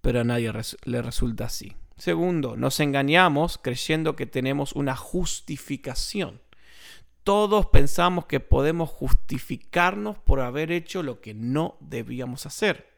pero 0.00 0.20
a 0.20 0.24
nadie 0.24 0.52
le 0.84 1.02
resulta 1.02 1.46
así. 1.46 1.74
Segundo, 1.96 2.56
nos 2.56 2.78
engañamos 2.78 3.58
creyendo 3.58 4.14
que 4.14 4.26
tenemos 4.26 4.72
una 4.72 4.94
justificación. 4.94 6.40
Todos 7.24 7.66
pensamos 7.66 8.26
que 8.26 8.38
podemos 8.38 8.88
justificarnos 8.88 10.16
por 10.18 10.38
haber 10.38 10.70
hecho 10.70 11.02
lo 11.02 11.20
que 11.20 11.34
no 11.34 11.76
debíamos 11.80 12.46
hacer. 12.46 12.88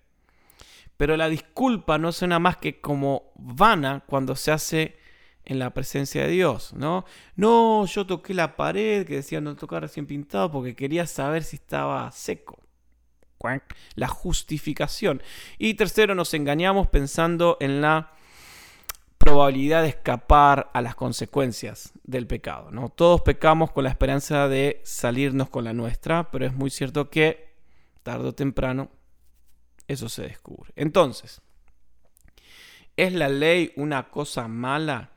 Pero 0.99 1.17
la 1.17 1.31
disculpa 1.31 1.97
no 1.97 2.13
suena 2.13 2.39
más 2.39 2.59
que 2.59 2.83
como 2.83 3.33
vana 3.37 4.05
cuando 4.07 4.37
se 4.37 4.53
hace 4.53 5.02
en 5.45 5.59
la 5.59 5.71
presencia 5.71 6.23
de 6.23 6.29
Dios, 6.29 6.73
¿no? 6.73 7.05
No, 7.37 7.85
yo 7.87 8.07
toqué 8.07 8.35
la 8.35 8.57
pared 8.57 9.07
que 9.07 9.17
decía 9.17 9.41
no 9.41 9.57
tocar 9.57 9.83
recién 9.83 10.07
pintado 10.07 10.51
porque 10.51 10.77
quería 10.77 11.07
saber 11.07 11.43
si 11.43 11.57
estaba 11.57 12.11
seco. 12.13 12.63
La 13.95 14.09
justificación. 14.09 15.23
Y 15.59 15.75
tercero, 15.75 16.15
nos 16.15 16.33
engañamos 16.35 16.89
pensando 16.89 17.57
en 17.61 17.81
la 17.81 18.13
probabilidad 19.19 19.83
de 19.83 19.89
escapar 19.89 20.71
a 20.73 20.81
las 20.81 20.95
consecuencias 20.95 21.93
del 22.05 22.27
pecado. 22.27 22.71
¿no? 22.71 22.89
Todos 22.89 23.23
pecamos 23.23 23.71
con 23.71 23.85
la 23.85 23.91
esperanza 23.91 24.49
de 24.49 24.81
salirnos 24.85 25.49
con 25.49 25.65
la 25.65 25.73
nuestra, 25.73 26.31
pero 26.31 26.47
es 26.47 26.53
muy 26.53 26.71
cierto 26.71 27.11
que 27.11 27.53
tarde 28.03 28.29
o 28.29 28.35
temprano 28.35 28.91
eso 29.87 30.09
se 30.09 30.23
descubre. 30.23 30.73
Entonces, 30.77 31.41
¿es 32.97 33.13
la 33.13 33.29
ley 33.29 33.73
una 33.77 34.09
cosa 34.09 34.49
mala 34.49 35.11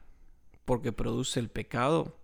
porque 0.66 0.92
produce 0.92 1.40
el 1.40 1.50
pecado? 1.50 2.18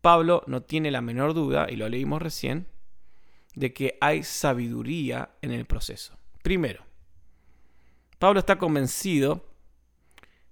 Pablo 0.00 0.42
no 0.46 0.62
tiene 0.62 0.90
la 0.90 1.00
menor 1.00 1.34
duda, 1.34 1.66
y 1.70 1.76
lo 1.76 1.88
leímos 1.88 2.22
recién, 2.22 2.66
de 3.54 3.72
que 3.72 3.98
hay 4.00 4.22
sabiduría 4.22 5.30
en 5.42 5.52
el 5.52 5.66
proceso. 5.66 6.18
Primero, 6.42 6.84
Pablo 8.18 8.40
está 8.40 8.58
convencido 8.58 9.46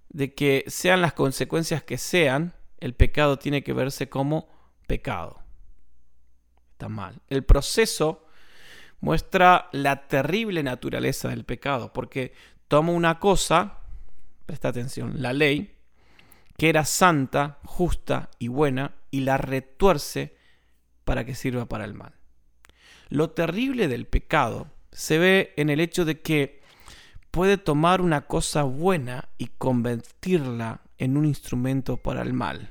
de 0.09 0.33
que 0.33 0.65
sean 0.67 1.01
las 1.01 1.13
consecuencias 1.13 1.83
que 1.83 1.97
sean, 1.97 2.53
el 2.79 2.93
pecado 2.93 3.37
tiene 3.37 3.63
que 3.63 3.73
verse 3.73 4.09
como 4.09 4.49
pecado. 4.87 5.41
Está 6.71 6.89
mal. 6.89 7.21
El 7.27 7.43
proceso 7.43 8.25
muestra 9.01 9.69
la 9.71 10.07
terrible 10.07 10.63
naturaleza 10.63 11.29
del 11.29 11.45
pecado, 11.45 11.93
porque 11.93 12.33
toma 12.67 12.91
una 12.91 13.19
cosa, 13.19 13.79
presta 14.45 14.69
atención, 14.69 15.21
la 15.21 15.33
ley, 15.33 15.78
que 16.59 16.67
era 16.67 16.83
santa, 16.83 17.57
justa 17.63 18.29
y 18.37 18.49
buena, 18.49 18.93
y 19.11 19.21
la 19.21 19.37
retuerce 19.37 20.35
para 21.05 21.23
que 21.23 21.33
sirva 21.33 21.67
para 21.67 21.85
el 21.85 21.93
mal. 21.93 22.13
Lo 23.07 23.29
terrible 23.29 23.87
del 23.87 24.05
pecado 24.05 24.67
se 24.91 25.17
ve 25.17 25.53
en 25.55 25.69
el 25.69 25.79
hecho 25.79 26.03
de 26.03 26.19
que 26.19 26.61
puede 27.31 27.57
tomar 27.57 28.01
una 28.01 28.27
cosa 28.27 28.63
buena 28.63 29.29
y 29.37 29.47
convertirla 29.57 30.81
en 30.97 31.15
un 31.15 31.25
instrumento 31.25 31.95
para 31.95 32.21
el 32.21 32.33
mal. 32.33 32.69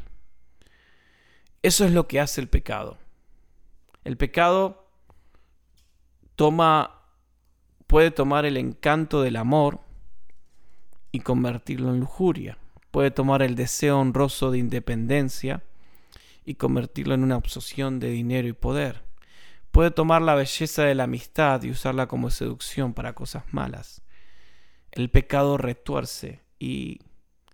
Eso 1.62 1.86
es 1.86 1.92
lo 1.92 2.06
que 2.06 2.20
hace 2.20 2.42
el 2.42 2.48
pecado. 2.48 2.98
El 4.04 4.18
pecado 4.18 4.86
toma 6.36 7.06
puede 7.86 8.10
tomar 8.10 8.44
el 8.44 8.58
encanto 8.58 9.22
del 9.22 9.36
amor 9.36 9.80
y 11.10 11.20
convertirlo 11.20 11.88
en 11.88 12.00
lujuria. 12.00 12.58
Puede 12.90 13.10
tomar 13.10 13.42
el 13.42 13.54
deseo 13.54 13.98
honroso 13.98 14.50
de 14.50 14.58
independencia 14.58 15.62
y 16.44 16.54
convertirlo 16.54 17.14
en 17.14 17.22
una 17.22 17.36
obsesión 17.36 18.00
de 18.00 18.10
dinero 18.10 18.48
y 18.48 18.52
poder. 18.52 19.02
Puede 19.70 19.90
tomar 19.90 20.22
la 20.22 20.34
belleza 20.34 20.84
de 20.84 20.94
la 20.94 21.04
amistad 21.04 21.62
y 21.62 21.70
usarla 21.70 22.08
como 22.08 22.30
seducción 22.30 22.94
para 22.94 23.14
cosas 23.14 23.44
malas 23.52 24.02
el 24.98 25.10
pecado 25.10 25.56
retuerce 25.56 26.42
y, 26.58 27.00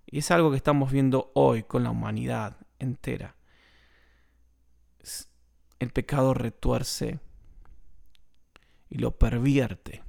es 0.07 0.31
algo 0.31 0.53
que 0.53 0.57
estamos 0.57 0.93
viendo 0.93 1.33
hoy 1.35 1.64
con 1.64 1.83
la 1.83 1.91
humanidad 1.91 2.57
entera. 2.79 3.35
El 5.81 5.91
pecado 5.91 6.35
retuerce 6.35 7.19
y 8.88 8.99
lo 8.99 9.19
pervierte. 9.19 10.03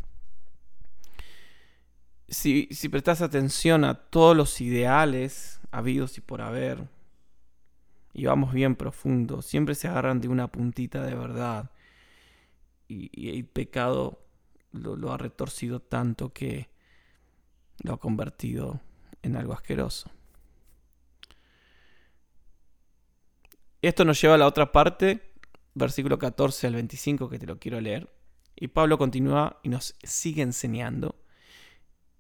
Si, 2.28 2.68
si 2.72 2.90
prestas 2.90 3.22
atención 3.22 3.84
a 3.84 3.94
todos 3.94 4.36
los 4.36 4.60
ideales 4.62 5.60
habidos 5.72 6.18
y 6.18 6.22
por 6.22 6.42
haber, 6.42 6.88
y 8.14 8.26
vamos 8.26 8.54
bien 8.54 8.76
profundo, 8.76 9.42
siempre 9.42 9.76
se 9.76 9.90
agarran 9.90 10.22
de 10.22 10.30
una 10.30 10.48
puntita 10.48 11.04
de 11.04 11.16
verdad. 11.16 11.70
Y, 12.88 13.30
el 13.30 13.46
pecado 13.46 14.22
lo, 14.72 14.96
lo 14.96 15.12
ha 15.12 15.18
retorcido 15.18 15.82
tanto 15.82 16.32
que 16.32 16.70
lo 17.84 17.94
ha 17.94 18.00
convertido 18.00 18.80
en 19.22 19.36
algo 19.36 19.54
asqueroso. 19.54 20.10
Esto 23.82 24.06
nos 24.06 24.20
lleva 24.22 24.36
a 24.36 24.38
la 24.38 24.48
otra 24.48 24.72
parte, 24.72 25.34
versículo 25.74 26.18
14 26.18 26.68
al 26.68 26.76
25, 26.76 27.30
que 27.30 27.38
te 27.38 27.46
lo 27.46 27.60
quiero 27.60 27.82
leer. 27.82 28.10
Y 28.56 28.70
Pablo 28.70 28.98
continúa 28.98 29.60
y 29.62 29.68
nos 29.68 29.94
sigue 30.04 30.42
enseñando. 30.42 31.16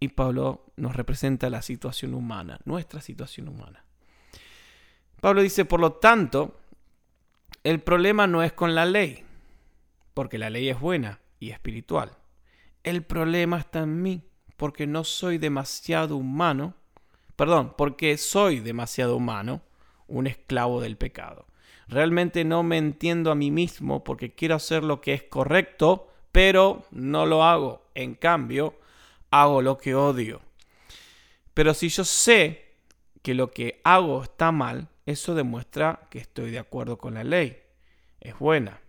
Y 0.05 0.09
Pablo 0.09 0.65
nos 0.75 0.95
representa 0.95 1.49
la 1.49 1.63
situación 1.63 2.13
humana, 2.13 2.59
nuestra 2.63 3.01
situación 3.01 3.47
humana. 3.47 3.83
Pablo 5.19 5.41
dice, 5.41 5.65
por 5.65 5.79
lo 5.79 5.93
tanto, 5.93 6.59
el 7.63 7.79
problema 7.79 8.27
no 8.27 8.43
es 8.43 8.53
con 8.53 8.75
la 8.75 8.85
ley, 8.85 9.25
porque 10.13 10.37
la 10.37 10.51
ley 10.51 10.69
es 10.69 10.79
buena 10.79 11.21
y 11.39 11.49
espiritual. 11.49 12.11
El 12.83 13.01
problema 13.01 13.57
está 13.57 13.79
en 13.79 14.03
mí, 14.03 14.21
porque 14.57 14.85
no 14.85 15.03
soy 15.03 15.39
demasiado 15.39 16.17
humano, 16.17 16.75
perdón, 17.35 17.73
porque 17.75 18.19
soy 18.19 18.59
demasiado 18.59 19.15
humano, 19.15 19.63
un 20.05 20.27
esclavo 20.27 20.81
del 20.81 20.97
pecado. 20.97 21.47
Realmente 21.87 22.45
no 22.45 22.61
me 22.61 22.77
entiendo 22.77 23.31
a 23.31 23.35
mí 23.35 23.49
mismo 23.49 24.03
porque 24.03 24.35
quiero 24.35 24.53
hacer 24.53 24.83
lo 24.83 25.01
que 25.01 25.15
es 25.15 25.23
correcto, 25.23 26.09
pero 26.31 26.83
no 26.91 27.25
lo 27.25 27.43
hago. 27.43 27.87
En 27.95 28.13
cambio, 28.13 28.75
hago 29.31 29.61
lo 29.61 29.77
que 29.77 29.95
odio. 29.95 30.41
Pero 31.53 31.73
si 31.73 31.89
yo 31.89 32.03
sé 32.03 32.65
que 33.21 33.33
lo 33.33 33.51
que 33.51 33.81
hago 33.83 34.23
está 34.23 34.51
mal, 34.51 34.89
eso 35.05 35.35
demuestra 35.35 36.07
que 36.09 36.19
estoy 36.19 36.51
de 36.51 36.59
acuerdo 36.59 36.97
con 36.97 37.13
la 37.15 37.23
ley. 37.23 37.57
Es 38.19 38.37
buena. 38.39 38.81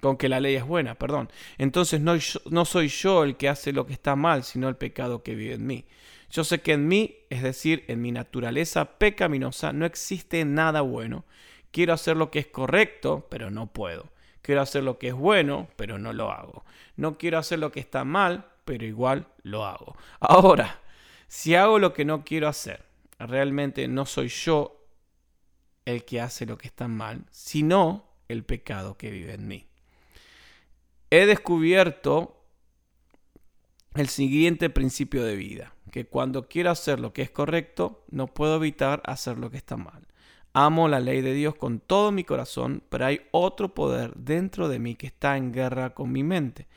Con 0.00 0.16
que 0.16 0.28
la 0.28 0.40
ley 0.40 0.56
es 0.56 0.64
buena, 0.64 0.96
perdón. 0.96 1.30
Entonces 1.58 2.00
no, 2.00 2.14
no 2.50 2.64
soy 2.64 2.88
yo 2.88 3.22
el 3.22 3.36
que 3.36 3.48
hace 3.48 3.72
lo 3.72 3.86
que 3.86 3.92
está 3.92 4.16
mal, 4.16 4.42
sino 4.42 4.68
el 4.68 4.76
pecado 4.76 5.22
que 5.22 5.34
vive 5.34 5.54
en 5.54 5.66
mí. 5.66 5.84
Yo 6.30 6.44
sé 6.44 6.60
que 6.60 6.72
en 6.72 6.88
mí, 6.88 7.18
es 7.28 7.42
decir, 7.42 7.84
en 7.88 8.00
mi 8.00 8.10
naturaleza 8.10 8.98
pecaminosa, 8.98 9.72
no 9.72 9.84
existe 9.86 10.44
nada 10.44 10.80
bueno. 10.80 11.24
Quiero 11.70 11.92
hacer 11.92 12.16
lo 12.16 12.30
que 12.30 12.40
es 12.40 12.46
correcto, 12.46 13.26
pero 13.30 13.50
no 13.50 13.66
puedo. 13.66 14.10
Quiero 14.40 14.60
hacer 14.60 14.82
lo 14.82 14.98
que 14.98 15.08
es 15.08 15.14
bueno, 15.14 15.68
pero 15.76 15.98
no 15.98 16.12
lo 16.12 16.32
hago. 16.32 16.64
No 16.96 17.16
quiero 17.16 17.38
hacer 17.38 17.58
lo 17.58 17.70
que 17.70 17.80
está 17.80 18.04
mal, 18.04 18.46
pero 18.64 18.84
igual 18.84 19.28
lo 19.42 19.64
hago. 19.64 19.96
Ahora, 20.20 20.80
si 21.28 21.54
hago 21.54 21.78
lo 21.78 21.92
que 21.92 22.04
no 22.04 22.24
quiero 22.24 22.48
hacer, 22.48 22.84
realmente 23.18 23.88
no 23.88 24.06
soy 24.06 24.28
yo 24.28 24.84
el 25.84 26.04
que 26.04 26.20
hace 26.20 26.46
lo 26.46 26.58
que 26.58 26.68
está 26.68 26.88
mal, 26.88 27.24
sino 27.30 28.08
el 28.28 28.44
pecado 28.44 28.96
que 28.96 29.10
vive 29.10 29.34
en 29.34 29.48
mí. 29.48 29.66
He 31.10 31.26
descubierto 31.26 32.42
el 33.94 34.08
siguiente 34.08 34.70
principio 34.70 35.24
de 35.24 35.36
vida, 35.36 35.74
que 35.90 36.06
cuando 36.06 36.48
quiero 36.48 36.70
hacer 36.70 36.98
lo 36.98 37.12
que 37.12 37.22
es 37.22 37.30
correcto, 37.30 38.04
no 38.10 38.26
puedo 38.26 38.56
evitar 38.56 39.02
hacer 39.04 39.38
lo 39.38 39.50
que 39.50 39.58
está 39.58 39.76
mal. 39.76 40.06
Amo 40.54 40.88
la 40.88 41.00
ley 41.00 41.20
de 41.20 41.34
Dios 41.34 41.54
con 41.54 41.80
todo 41.80 42.12
mi 42.12 42.24
corazón, 42.24 42.82
pero 42.88 43.06
hay 43.06 43.22
otro 43.30 43.74
poder 43.74 44.12
dentro 44.14 44.68
de 44.68 44.78
mí 44.78 44.94
que 44.94 45.06
está 45.06 45.36
en 45.36 45.52
guerra 45.52 45.94
con 45.94 46.12
mi 46.12 46.22
mente. 46.22 46.68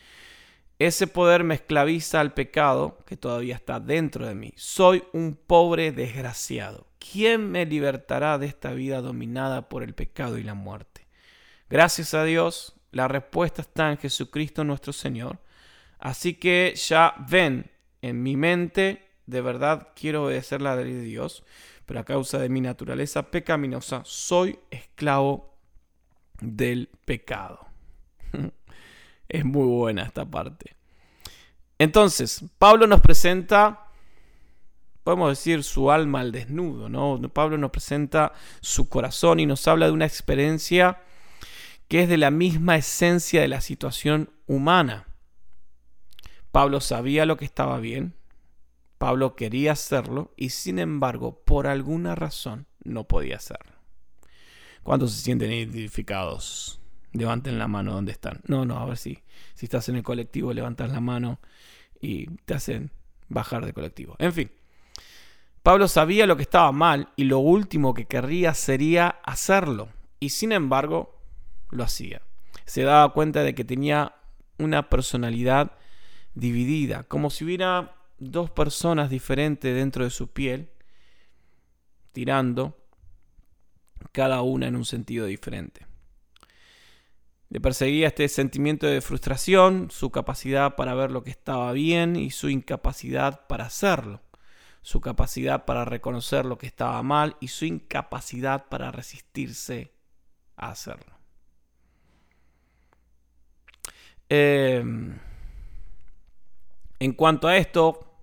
Ese 0.77 1.07
poder 1.07 1.43
me 1.43 1.55
esclaviza 1.55 2.19
al 2.19 2.33
pecado 2.33 2.97
que 3.05 3.15
todavía 3.15 3.55
está 3.55 3.79
dentro 3.79 4.27
de 4.27 4.35
mí. 4.35 4.53
Soy 4.57 5.03
un 5.13 5.35
pobre 5.35 5.93
desgraciado. 5.93 6.87
¿Quién 6.99 7.49
me 7.49 7.65
libertará 7.65 8.37
de 8.37 8.47
esta 8.47 8.73
vida 8.73 9.01
dominada 9.01 9.69
por 9.69 9.83
el 9.83 9.93
pecado 9.93 10.37
y 10.37 10.43
la 10.43 10.53
muerte? 10.53 11.07
Gracias 11.69 12.13
a 12.13 12.25
Dios, 12.25 12.75
la 12.91 13.07
respuesta 13.07 13.61
está 13.61 13.91
en 13.91 13.97
Jesucristo 13.97 14.63
nuestro 14.63 14.91
Señor. 14.91 15.39
Así 15.97 16.33
que 16.33 16.73
ya 16.75 17.15
ven, 17.29 17.71
en 18.01 18.21
mi 18.21 18.35
mente, 18.35 19.07
de 19.25 19.41
verdad 19.41 19.89
quiero 19.95 20.25
obedecer 20.25 20.61
la 20.61 20.75
ley 20.75 20.93
de 20.93 21.01
Dios, 21.01 21.43
pero 21.85 22.01
a 22.01 22.05
causa 22.05 22.37
de 22.37 22.49
mi 22.49 22.59
naturaleza 22.59 23.31
pecaminosa, 23.31 24.01
soy 24.03 24.59
esclavo 24.71 25.57
del 26.41 26.89
pecado. 27.05 27.65
Es 29.27 29.45
muy 29.45 29.65
buena 29.65 30.03
esta 30.03 30.25
parte. 30.25 30.75
Entonces, 31.77 32.45
Pablo 32.57 32.87
nos 32.87 33.01
presenta, 33.01 33.87
podemos 35.03 35.29
decir, 35.29 35.63
su 35.63 35.91
alma 35.91 36.21
al 36.21 36.31
desnudo, 36.31 36.89
¿no? 36.89 37.21
Pablo 37.33 37.57
nos 37.57 37.71
presenta 37.71 38.33
su 38.61 38.87
corazón 38.87 39.39
y 39.39 39.45
nos 39.45 39.67
habla 39.67 39.87
de 39.87 39.91
una 39.91 40.05
experiencia 40.05 41.01
que 41.87 42.03
es 42.03 42.09
de 42.09 42.17
la 42.17 42.31
misma 42.31 42.77
esencia 42.77 43.41
de 43.41 43.47
la 43.47 43.61
situación 43.61 44.31
humana. 44.47 45.07
Pablo 46.51 46.79
sabía 46.79 47.25
lo 47.25 47.35
que 47.37 47.45
estaba 47.45 47.79
bien, 47.79 48.15
Pablo 48.97 49.35
quería 49.35 49.73
hacerlo 49.73 50.33
y 50.37 50.49
sin 50.49 50.79
embargo, 50.79 51.43
por 51.45 51.67
alguna 51.67 52.15
razón, 52.15 52.65
no 52.83 53.03
podía 53.03 53.35
hacerlo. 53.35 53.73
¿Cuántos 54.83 55.11
se 55.11 55.23
sienten 55.23 55.51
identificados? 55.51 56.79
Levanten 57.15 57.57
la 57.57 57.67
mano 57.67 57.93
donde 57.93 58.11
están. 58.11 58.41
No, 58.47 58.65
no, 58.65 58.77
a 58.77 58.85
ver 58.85 58.97
si, 58.97 59.19
si 59.53 59.65
estás 59.65 59.89
en 59.89 59.95
el 59.95 60.03
colectivo, 60.03 60.53
levantas 60.53 60.91
la 60.91 60.99
mano 60.99 61.39
y 62.01 62.27
te 62.45 62.53
hacen 62.53 62.91
bajar 63.27 63.65
de 63.65 63.73
colectivo. 63.73 64.15
En 64.19 64.33
fin, 64.33 64.51
Pablo 65.63 65.87
sabía 65.87 66.27
lo 66.27 66.35
que 66.35 66.43
estaba 66.43 66.71
mal 66.71 67.09
y 67.15 67.23
lo 67.23 67.39
último 67.39 67.93
que 67.93 68.05
querría 68.05 68.53
sería 68.53 69.07
hacerlo. 69.23 69.89
Y 70.19 70.29
sin 70.29 70.51
embargo, 70.51 71.19
lo 71.71 71.83
hacía. 71.83 72.21
Se 72.65 72.83
daba 72.83 73.13
cuenta 73.13 73.43
de 73.43 73.55
que 73.55 73.65
tenía 73.65 74.15
una 74.57 74.89
personalidad 74.89 75.73
dividida, 76.33 77.03
como 77.03 77.29
si 77.29 77.45
hubiera 77.45 77.95
dos 78.19 78.49
personas 78.51 79.09
diferentes 79.09 79.73
dentro 79.75 80.03
de 80.03 80.09
su 80.09 80.27
piel, 80.29 80.69
tirando 82.11 82.77
cada 84.11 84.41
una 84.41 84.67
en 84.67 84.75
un 84.75 84.85
sentido 84.85 85.25
diferente. 85.25 85.85
Le 87.55 87.61
perseguía 87.61 88.07
este 88.07 88.27
sentimiento 88.27 88.85
de 88.85 88.99
frustración, 88.99 89.89
su 89.89 90.11
capacidad 90.11 90.75
para 90.75 90.93
ver 90.93 91.09
lo 91.09 91.23
que 91.23 91.29
estaba 91.29 91.71
bien 91.71 92.17
y 92.17 92.31
su 92.31 92.49
incapacidad 92.49 93.47
para 93.47 93.63
hacerlo, 93.63 94.19
su 94.81 94.99
capacidad 94.99 95.63
para 95.63 95.85
reconocer 95.85 96.43
lo 96.43 96.57
que 96.57 96.67
estaba 96.67 97.01
mal 97.01 97.37
y 97.39 97.47
su 97.47 97.63
incapacidad 97.63 98.65
para 98.67 98.91
resistirse 98.91 99.93
a 100.57 100.71
hacerlo. 100.71 101.13
Em, 104.27 105.17
en 106.99 107.13
cuanto 107.13 107.47
a 107.47 107.55
esto 107.55 108.17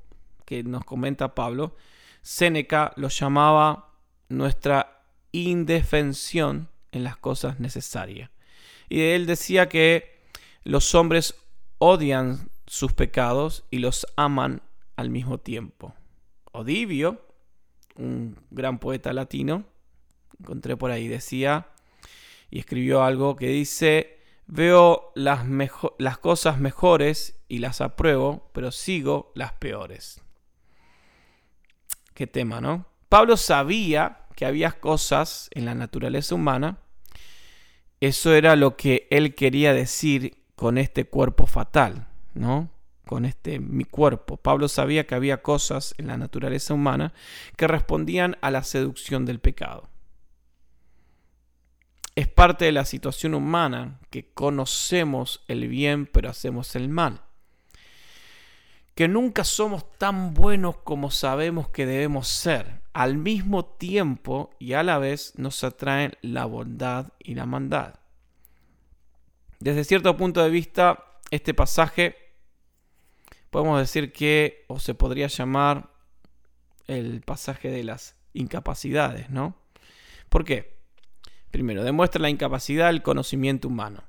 que 0.45 0.63
nos 0.63 0.85
comenta 0.85 1.35
Pablo, 1.35 1.75
Séneca 2.21 2.93
lo 2.97 3.09
llamaba 3.09 3.95
nuestra 4.29 5.05
indefensión 5.33 6.69
en 6.91 7.05
las 7.05 7.17
cosas 7.17 7.61
necesarias 7.61 8.32
y 8.93 9.01
él 9.01 9.25
decía 9.25 9.71
que 9.71 10.21
los 10.65 10.95
hombres 10.95 11.35
odian 11.79 12.51
sus 12.67 12.93
pecados 12.93 13.65
y 13.71 13.79
los 13.79 14.07
aman 14.17 14.61
al 14.97 15.09
mismo 15.09 15.39
tiempo. 15.39 15.95
Odivio, 16.53 17.27
un 17.97 18.39
gran 18.51 18.79
poeta 18.79 19.15
latino, 19.15 19.65
encontré 20.39 20.77
por 20.77 20.91
ahí, 20.91 21.09
decía 21.09 21.69
y 22.51 22.59
escribió 22.59 23.03
algo 23.03 23.35
que 23.35 23.49
dice, 23.49 24.19
veo 24.47 25.11
las, 25.15 25.47
las 25.99 26.19
cosas 26.19 26.59
mejores 26.59 27.41
y 27.49 27.61
las 27.61 27.81
apruebo, 27.81 28.51
pero 28.53 28.71
sigo 28.73 29.33
las 29.35 29.55
peores. 29.55 30.21
Qué 32.13 32.27
tema, 32.27 32.61
¿no? 32.61 32.85
Pablo 33.09 33.39
sabía 33.39 34.27
que 34.37 34.45
había 34.45 34.73
cosas 34.81 35.49
en 35.53 35.65
la 35.65 35.75
naturaleza 35.75 36.35
humana 36.35 36.83
eso 38.03 38.35
era 38.35 38.57
lo 38.57 38.77
que 38.77 39.07
él 39.11 39.37
quería 39.37 39.73
decir 39.73 40.37
con 40.57 40.77
este 40.77 41.05
cuerpo 41.05 41.47
fatal, 41.47 42.09
¿no? 42.35 42.69
Con 43.07 43.25
este 43.25 43.61
mi 43.61 43.85
cuerpo. 43.85 44.39
Pablo 44.39 44.67
sabía 44.67 45.07
que 45.07 45.15
había 45.15 45.41
cosas 45.41 45.95
en 45.99 46.09
la 46.09 46.17
naturaleza 46.17 46.75
humana 46.75 47.15
que 47.57 47.69
respondían 47.69 48.39
a 48.41 48.51
la 48.51 48.65
seducción 48.65 49.25
del 49.25 49.39
pecado. 49.39 49.89
Es 52.17 52.27
parte 52.27 52.65
de 52.65 52.73
la 52.73 52.85
situación 52.87 53.35
humana 53.35 54.01
que 54.11 54.33
conocemos 54.35 55.45
el 55.47 55.69
bien 55.69 56.07
pero 56.07 56.29
hacemos 56.29 56.75
el 56.75 56.89
mal. 56.89 57.21
Que 58.95 59.09
nunca 59.09 59.45
somos 59.45 59.91
tan 59.99 60.35
buenos 60.35 60.77
como 60.77 61.11
sabemos 61.11 61.69
que 61.69 61.87
debemos 61.87 62.29
ser. 62.29 62.83
Al 62.93 63.17
mismo 63.17 63.65
tiempo 63.65 64.51
y 64.59 64.75
a 64.75 64.83
la 64.83 64.99
vez 64.99 65.33
nos 65.37 65.65
atraen 65.65 66.13
la 66.21 66.45
bondad 66.45 67.13
y 67.19 67.35
la 67.35 67.47
maldad. 67.47 67.95
Desde 69.61 69.85
cierto 69.85 70.17
punto 70.17 70.43
de 70.43 70.51
vista, 70.51 71.05
este 71.31 71.55
pasaje 71.55 72.17
podemos 73.51 73.79
decir 73.79 74.13
que, 74.13 74.65
o 74.69 74.79
se 74.79 74.95
podría 74.95 75.29
llamar 75.29 75.91
el 76.87 77.23
pasaje 77.23 77.71
de 77.71 77.85
las 77.85 78.17
incapacidades, 78.35 79.31
¿no? 79.31 79.57
¿Por 80.29 80.45
qué? 80.45 80.79
Primero, 81.51 81.85
demuestra 81.85 82.21
la 82.21 82.31
incapacidad 82.31 82.89
del 82.89 83.03
conocimiento 83.03 83.69
humano. 83.69 84.05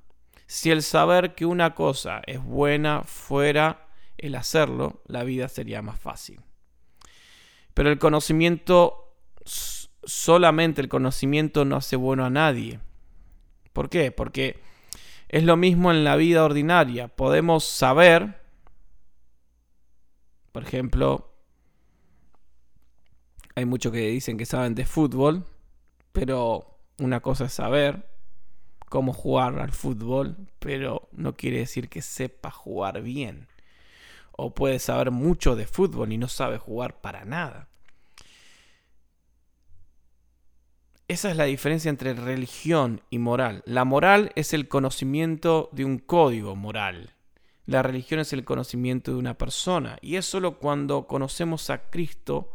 Si 0.46 0.72
el 0.72 0.82
saber 0.82 1.36
que 1.36 1.46
una 1.46 1.76
cosa 1.76 2.22
es 2.26 2.42
buena 2.44 3.04
fuera 3.04 3.88
el 4.18 4.36
hacerlo, 4.36 5.02
la 5.08 5.24
vida 5.24 5.48
sería 5.48 5.82
más 5.82 6.00
fácil. 6.00 6.42
Pero 7.74 7.90
el 7.90 8.00
conocimiento, 8.00 9.16
solamente 10.04 10.82
el 10.82 10.90
conocimiento 10.90 11.66
no 11.66 11.76
hace 11.76 11.96
bueno 11.96 12.26
a 12.26 12.30
nadie. 12.30 12.80
¿Por 13.74 13.90
qué? 13.90 14.12
Porque 14.12 14.60
es 15.30 15.44
lo 15.44 15.58
mismo 15.58 15.92
en 15.92 16.04
la 16.04 16.16
vida 16.16 16.44
ordinaria. 16.44 17.08
Podemos 17.08 17.64
saber, 17.64 18.40
por 20.52 20.64
ejemplo, 20.64 21.34
hay 23.56 23.66
muchos 23.66 23.92
que 23.92 24.10
dicen 24.10 24.38
que 24.38 24.46
saben 24.46 24.76
de 24.76 24.86
fútbol, 24.86 25.46
pero 26.12 26.78
una 27.00 27.22
cosa 27.22 27.46
es 27.46 27.54
saber 27.54 28.08
cómo 28.90 29.12
jugar 29.12 29.58
al 29.60 29.72
fútbol, 29.72 30.38
pero 30.60 31.10
no 31.12 31.36
quiere 31.36 31.58
decir 31.58 31.90
que 31.90 32.04
sepa 32.04 32.52
jugar 32.52 33.02
bien 33.02 33.48
o 34.36 34.54
puede 34.54 34.80
saber 34.80 35.12
mucho 35.12 35.56
de 35.56 35.66
fútbol 35.66 36.12
y 36.12 36.18
no 36.18 36.28
sabe 36.28 36.58
jugar 36.58 37.02
para 37.02 37.26
nada. 37.26 37.68
Esa 41.08 41.30
es 41.30 41.38
la 41.38 41.44
diferencia 41.44 41.90
entre 41.90 42.14
religión 42.14 43.02
y 43.10 43.20
moral. 43.20 43.62
La 43.66 43.86
moral 43.86 44.32
es 44.36 44.54
el 44.54 44.68
conocimiento 44.68 45.70
de 45.72 45.86
un 45.86 46.00
código 46.00 46.56
moral. 46.56 47.14
La 47.66 47.84
religión 47.84 48.20
es 48.20 48.34
el 48.34 48.44
conocimiento 48.44 49.12
de 49.12 49.18
una 49.18 49.38
persona. 49.38 49.98
Y 50.02 50.16
es 50.16 50.26
solo 50.26 50.58
cuando 50.60 51.06
conocemos 51.08 51.70
a 51.70 51.90
Cristo 51.90 52.54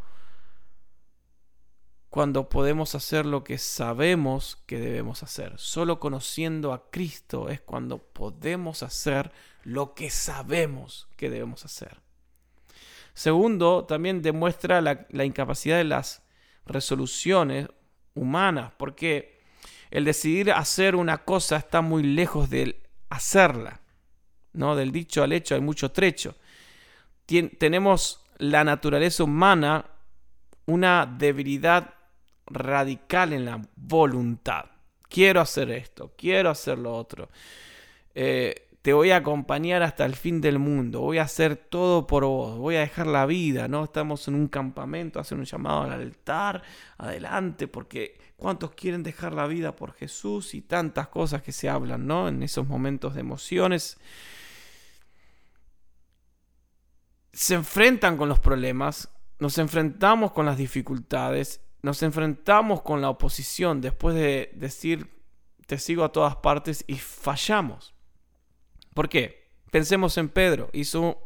cuando 2.11 2.49
podemos 2.49 2.95
hacer 2.95 3.27
lo 3.27 3.45
que 3.45 3.59
sabemos 3.59 4.63
que 4.67 4.79
debemos 4.79 5.23
hacer. 5.23 5.55
Solo 5.59 6.01
conociendo 6.01 6.73
a 6.73 6.91
Cristo 6.91 7.49
es 7.49 7.61
cuando 7.61 7.99
podemos 7.99 8.83
hacer 8.83 9.31
lo 9.63 9.95
que 9.95 10.09
sabemos 10.11 11.09
que 11.17 11.29
debemos 11.29 11.65
hacer. 11.65 12.01
Segundo, 13.13 13.85
también 13.85 14.23
demuestra 14.23 14.81
la, 14.81 15.25
incapacidad 15.25 15.77
de 15.77 15.85
las 15.85 16.23
resoluciones 16.65 17.69
humanas, 18.15 18.73
porque 18.79 19.43
el 19.91 20.05
decidir 20.05 20.53
hacer 20.53 20.97
una 20.97 21.25
cosa 21.25 21.57
está 21.57 21.83
muy 21.83 22.03
lejos 22.03 22.49
de 22.49 22.81
hacerla. 23.11 23.81
¿no? 24.53 24.77
Del 24.77 24.93
dicho 24.93 25.23
al 25.23 25.33
hecho 25.33 25.55
hay 25.55 25.61
mucho 25.61 25.91
trecho. 25.91 26.37
tenemos 27.59 28.25
la 28.39 28.65
naturaleza 28.65 29.25
humana 29.25 29.85
una 30.67 31.07
debilidad 31.07 31.98
radical 32.51 33.33
en 33.33 33.45
la 33.45 33.61
voluntad. 33.77 34.67
Quiero 35.09 35.41
hacer 35.41 35.71
esto, 35.71 36.13
quiero 36.17 36.51
hacer 36.51 36.79
lo 36.79 36.95
otro. 36.95 37.29
Eh, 38.15 38.69
te 38.83 38.93
voy 38.93 39.11
a 39.11 39.17
acompañar 39.17 39.83
hasta 39.83 40.07
el 40.07 40.15
fin 40.15 40.41
del 40.41 40.59
mundo, 40.59 41.01
voy 41.01 41.19
a 41.19 41.25
hacer 41.25 41.57
todo 41.57 42.07
por 42.07 42.25
vos, 42.25 42.57
voy 42.57 42.77
a 42.77 42.81
dejar 42.81 43.07
la 43.07 43.27
vida, 43.27 43.69
¿no? 43.69 43.85
Estamos 43.85 44.29
en 44.29 44.35
un 44.35 44.49
campamento, 44.49 45.21
hacer 45.21 45.37
un 45.37 45.45
llamado 45.45 45.83
al 45.83 45.93
altar, 45.93 46.63
adelante, 46.97 47.69
porque 47.69 48.19
¿cuántos 48.37 48.71
quieren 48.73 49.03
dejar 49.03 49.35
la 49.35 49.47
vida 49.47 49.75
por 49.75 49.93
Jesús? 49.93 50.55
Y 50.55 50.63
tantas 50.63 51.09
cosas 51.09 51.43
que 51.43 51.53
se 51.53 51.69
hablan, 51.69 52.07
¿no? 52.07 52.29
En 52.29 52.43
esos 52.43 52.67
momentos 52.67 53.15
de 53.15 53.21
emociones. 53.21 53.99
Se 57.33 57.55
enfrentan 57.55 58.17
con 58.17 58.29
los 58.29 58.41
problemas, 58.41 59.11
nos 59.39 59.59
enfrentamos 59.59 60.33
con 60.33 60.47
las 60.47 60.57
dificultades 60.57 61.61
nos 61.83 62.03
enfrentamos 62.03 62.83
con 62.83 63.01
la 63.01 63.11
oposición 63.11 63.81
después 63.81 64.15
de 64.15 64.51
decir 64.55 65.19
te 65.67 65.79
sigo 65.79 66.03
a 66.03 66.13
todas 66.13 66.37
partes 66.37 66.83
y 66.87 66.95
fallamos. 66.95 67.95
¿Por 68.95 69.11
qué? 69.11 69.51
Pensemos 69.71 70.17
en 70.17 70.31
Pedro, 70.31 70.71
hizo 70.73 71.23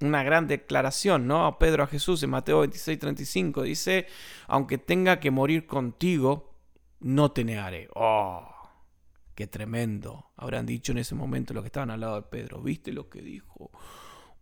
una 0.00 0.22
gran 0.22 0.46
declaración, 0.46 1.26
¿no? 1.26 1.46
A 1.46 1.58
Pedro 1.58 1.82
a 1.82 1.86
Jesús 1.86 2.22
en 2.22 2.30
Mateo 2.30 2.60
26, 2.60 2.98
35 2.98 3.62
dice, 3.62 4.06
aunque 4.46 4.76
tenga 4.76 5.20
que 5.20 5.30
morir 5.30 5.66
contigo, 5.66 6.54
no 7.00 7.32
te 7.32 7.44
negaré. 7.44 7.88
¡Oh! 7.94 8.46
¡Qué 9.34 9.46
tremendo! 9.46 10.32
Habrán 10.36 10.66
dicho 10.66 10.92
en 10.92 10.98
ese 10.98 11.14
momento 11.14 11.54
los 11.54 11.62
que 11.62 11.68
estaban 11.68 11.90
al 11.90 12.00
lado 12.00 12.16
de 12.16 12.28
Pedro. 12.28 12.60
¿Viste 12.60 12.92
lo 12.92 13.08
que 13.08 13.22
dijo? 13.22 13.70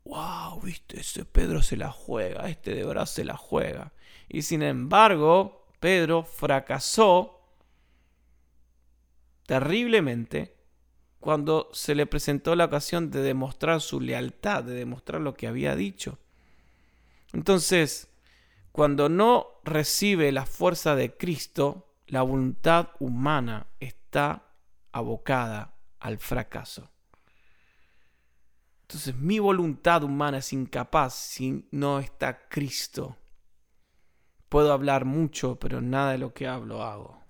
¡Wow! 0.04 0.60
¿Viste? 0.60 1.00
Ese 1.00 1.24
Pedro 1.24 1.62
se 1.62 1.76
la 1.76 1.90
juega, 1.90 2.48
este 2.48 2.74
de 2.74 2.84
verdad 2.84 3.06
se 3.06 3.24
la 3.24 3.36
juega. 3.36 3.92
Y 4.28 4.42
sin 4.42 4.62
embargo, 4.62 5.66
Pedro 5.80 6.24
fracasó 6.24 7.40
terriblemente 9.46 10.56
cuando 11.20 11.70
se 11.72 11.94
le 11.94 12.06
presentó 12.06 12.54
la 12.54 12.66
ocasión 12.66 13.10
de 13.10 13.22
demostrar 13.22 13.80
su 13.80 14.00
lealtad, 14.00 14.62
de 14.62 14.74
demostrar 14.74 15.20
lo 15.20 15.34
que 15.34 15.46
había 15.46 15.74
dicho. 15.74 16.18
Entonces, 17.32 18.10
cuando 18.72 19.08
no 19.08 19.46
recibe 19.64 20.32
la 20.32 20.46
fuerza 20.46 20.94
de 20.96 21.16
Cristo, 21.16 21.94
la 22.06 22.22
voluntad 22.22 22.90
humana 22.98 23.68
está 23.80 24.52
abocada 24.92 25.74
al 25.98 26.18
fracaso. 26.18 26.90
Entonces 28.94 29.16
mi 29.16 29.40
voluntad 29.40 30.04
humana 30.04 30.38
es 30.38 30.52
incapaz 30.52 31.14
si 31.14 31.66
no 31.72 31.98
está 31.98 32.48
Cristo. 32.48 33.16
Puedo 34.48 34.72
hablar 34.72 35.04
mucho, 35.04 35.58
pero 35.58 35.80
nada 35.80 36.12
de 36.12 36.18
lo 36.18 36.32
que 36.32 36.46
hablo 36.46 36.80
hago. 36.80 37.20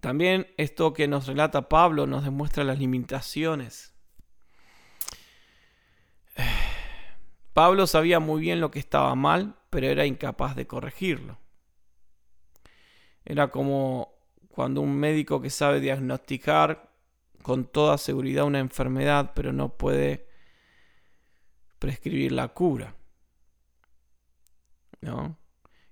También 0.00 0.46
esto 0.56 0.94
que 0.94 1.08
nos 1.08 1.26
relata 1.26 1.68
Pablo 1.68 2.06
nos 2.06 2.24
demuestra 2.24 2.64
las 2.64 2.78
limitaciones. 2.78 3.94
Pablo 7.52 7.86
sabía 7.86 8.18
muy 8.18 8.40
bien 8.40 8.62
lo 8.62 8.70
que 8.70 8.78
estaba 8.78 9.14
mal, 9.14 9.56
pero 9.68 9.88
era 9.88 10.06
incapaz 10.06 10.56
de 10.56 10.66
corregirlo. 10.66 11.36
Era 13.26 13.48
como 13.48 14.14
cuando 14.48 14.80
un 14.80 14.96
médico 14.96 15.42
que 15.42 15.50
sabe 15.50 15.80
diagnosticar 15.80 16.95
con 17.46 17.64
toda 17.64 17.96
seguridad 17.96 18.44
una 18.44 18.58
enfermedad, 18.58 19.30
pero 19.32 19.52
no 19.52 19.76
puede 19.76 20.26
prescribir 21.78 22.32
la 22.32 22.48
cura. 22.48 22.96
¿no? 25.00 25.38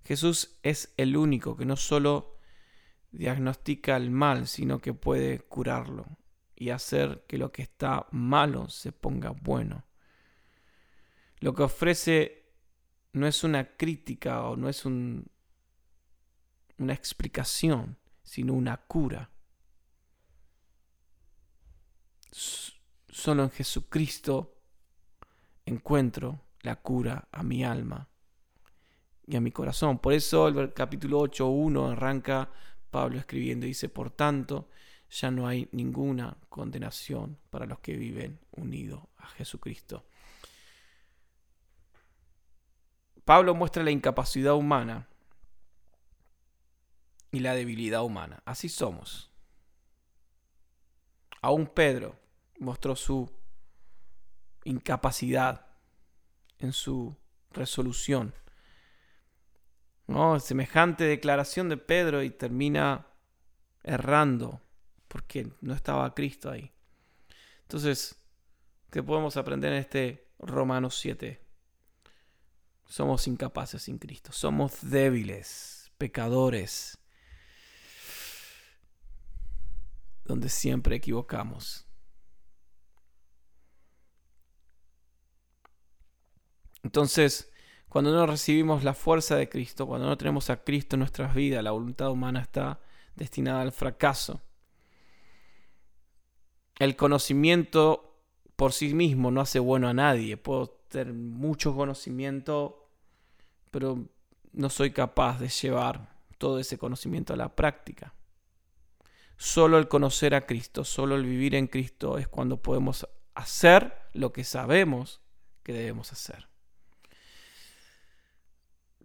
Jesús 0.03 0.59
es 0.65 0.93
el 0.97 1.17
único 1.17 1.57
que 1.57 1.65
no 1.65 1.77
solo 1.77 2.41
diagnostica 3.13 3.97
el 3.97 4.11
mal, 4.11 4.49
sino 4.49 4.81
que 4.81 4.95
puede 4.95 5.43
curarlo 5.43 6.19
y 6.57 6.71
hacer 6.71 7.25
que 7.29 7.39
lo 7.39 7.53
que 7.53 7.63
está 7.63 8.09
malo 8.11 8.69
se 8.69 8.91
ponga 8.91 9.31
bueno. 9.31 9.85
Lo 11.39 11.55
que 11.55 11.63
ofrece 11.63 12.53
no 13.13 13.29
es 13.29 13.45
una 13.45 13.77
crítica 13.77 14.43
o 14.43 14.57
no 14.57 14.69
es 14.69 14.85
un, 14.85 15.31
una 16.79 16.95
explicación, 16.95 17.97
sino 18.25 18.55
una 18.55 18.77
cura. 18.77 19.31
Solo 22.35 23.45
en 23.45 23.51
Jesucristo 23.51 24.57
encuentro 25.65 26.41
la 26.63 26.75
cura 26.77 27.29
a 27.31 27.45
mi 27.45 27.65
alma 27.65 28.09
y 29.25 29.37
a 29.37 29.41
mi 29.41 29.53
corazón. 29.53 29.99
Por 30.01 30.15
eso 30.15 30.49
el 30.49 30.73
capítulo 30.73 31.21
8.1 31.21 31.93
arranca 31.93 32.51
Pablo 32.91 33.21
escribiendo 33.21 33.67
y 33.67 33.69
dice, 33.69 33.89
por 33.89 34.11
tanto, 34.11 34.69
ya 35.11 35.31
no 35.31 35.47
hay 35.47 35.69
ninguna 35.71 36.37
condenación 36.49 37.39
para 37.51 37.67
los 37.67 37.79
que 37.79 37.97
viven 37.97 38.41
unidos 38.51 39.01
a 39.19 39.29
Jesucristo. 39.29 40.05
Pablo 43.25 43.55
muestra 43.55 43.85
la 43.85 43.93
incapacidad 43.93 44.55
humana 44.55 45.07
y 47.31 47.39
la 47.39 47.55
debilidad 47.55 48.03
humana. 48.03 48.43
Así 48.45 48.69
somos. 48.69 49.31
Aún 51.41 51.67
Pedro 51.67 52.24
mostró 52.65 52.97
su 52.97 53.31
incapacidad 54.65 55.67
en 56.59 56.73
su 56.73 57.17
resolución 57.51 58.35
¿no? 60.07 60.39
Semejante 60.41 61.05
declaración 61.05 61.69
de 61.69 61.77
Pedro 61.77 62.23
y 62.23 62.31
termina 62.31 63.07
errando 63.83 64.61
porque 65.09 65.49
no 65.61 65.75
estaba 65.75 66.15
Cristo 66.15 66.51
ahí. 66.51 66.73
Entonces, 67.63 68.17
que 68.91 69.03
podemos 69.03 69.37
aprender 69.37 69.73
en 69.73 69.79
este 69.79 70.29
Romanos 70.39 70.99
7. 70.99 71.41
Somos 72.87 73.27
incapaces 73.27 73.83
sin 73.83 73.99
Cristo, 73.99 74.31
somos 74.33 74.79
débiles, 74.83 75.91
pecadores, 75.97 76.99
donde 80.25 80.49
siempre 80.49 80.97
equivocamos. 80.97 81.87
Entonces, 86.85 87.51
cuando 87.89 88.13
no 88.13 88.27
recibimos 88.27 88.85
la 88.85 88.95
fuerza 88.95 89.37
de 89.37 89.49
Cristo, 89.49 89.87
cuando 89.87 90.07
no 90.07 90.17
tenemos 90.17 90.51
a 90.51 90.63
Cristo 90.63 90.97
en 90.97 91.01
nuestras 91.01 91.35
vidas, 91.35 91.65
la 91.65 91.71
voluntad 91.71 92.11
humana 92.11 92.41
está 92.41 92.79
destinada 93.17 93.63
al 93.63 93.73
fracaso. 93.73 94.43
El 96.79 96.95
conocimiento 96.95 98.21
por 98.57 98.73
sí 98.73 98.95
mismo 98.95 99.31
no 99.31 99.41
hace 99.41 99.59
bueno 99.59 99.89
a 99.89 99.95
nadie. 99.95 100.37
Puedo 100.37 100.69
tener 100.89 101.15
mucho 101.15 101.75
conocimiento, 101.75 102.91
pero 103.71 104.09
no 104.53 104.71
soy 104.71 104.91
capaz 104.91 105.39
de 105.39 105.49
llevar 105.49 106.15
todo 106.37 106.59
ese 106.59 106.77
conocimiento 106.79 107.33
a 107.33 107.37
la 107.37 107.57
práctica. 107.57 108.13
Solo 109.37 109.79
el 109.79 109.89
conocer 109.89 110.35
a 110.35 110.47
Cristo, 110.47 110.85
solo 110.85 111.17
el 111.17 111.25
vivir 111.25 111.55
en 111.55 111.67
Cristo 111.67 112.19
es 112.19 112.29
cuando 112.29 112.61
podemos 112.61 113.09
hacer 113.35 113.95
lo 114.13 114.33
que 114.33 114.45
sabemos 114.45 115.23
que 115.63 115.73
debemos 115.73 116.13
hacer. 116.13 116.54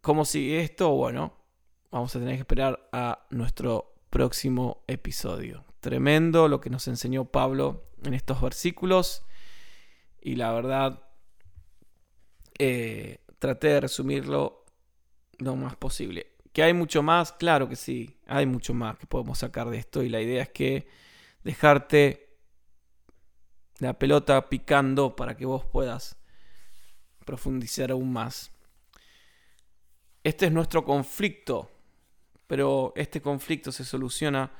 ¿Cómo 0.01 0.23
sigue 0.23 0.61
esto? 0.61 0.91
Bueno, 0.91 1.33
vamos 1.91 2.15
a 2.15 2.19
tener 2.19 2.35
que 2.35 2.41
esperar 2.41 2.87
a 2.93 3.25
nuestro 3.31 3.95
próximo 4.09 4.83
episodio. 4.87 5.65
Tremendo 5.81 6.47
lo 6.47 6.61
que 6.61 6.69
nos 6.69 6.87
enseñó 6.87 7.25
Pablo 7.25 7.89
en 8.03 8.13
estos 8.13 8.41
versículos. 8.41 9.25
Y 10.21 10.35
la 10.35 10.53
verdad, 10.53 11.03
eh, 12.57 13.19
traté 13.39 13.67
de 13.67 13.81
resumirlo 13.81 14.63
lo 15.37 15.57
más 15.57 15.75
posible. 15.75 16.27
¿Que 16.53 16.63
hay 16.63 16.73
mucho 16.73 17.03
más? 17.03 17.33
Claro 17.33 17.67
que 17.67 17.75
sí, 17.75 18.19
hay 18.25 18.45
mucho 18.45 18.73
más 18.73 18.97
que 18.97 19.05
podemos 19.05 19.39
sacar 19.39 19.69
de 19.69 19.79
esto. 19.79 20.01
Y 20.01 20.09
la 20.09 20.21
idea 20.21 20.43
es 20.43 20.49
que 20.49 20.87
dejarte 21.43 22.37
la 23.79 23.99
pelota 23.99 24.47
picando 24.47 25.15
para 25.17 25.35
que 25.35 25.45
vos 25.45 25.65
puedas 25.65 26.17
profundizar 27.25 27.91
aún 27.91 28.13
más. 28.13 28.53
Este 30.29 30.45
es 30.45 30.51
nuestro 30.51 30.85
conflicto, 30.85 31.71
pero 32.45 32.93
este 32.95 33.19
conflicto 33.19 33.71
se 33.71 33.83
soluciona 33.83 34.51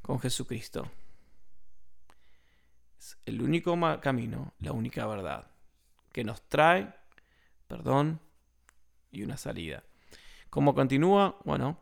con 0.00 0.18
Jesucristo. 0.18 0.90
Es 2.98 3.18
el 3.26 3.42
único 3.42 3.78
camino, 4.00 4.54
la 4.60 4.72
única 4.72 5.06
verdad, 5.06 5.50
que 6.12 6.24
nos 6.24 6.40
trae 6.48 6.94
perdón 7.68 8.20
y 9.12 9.22
una 9.22 9.36
salida. 9.36 9.84
¿Cómo 10.48 10.74
continúa? 10.74 11.36
Bueno, 11.44 11.78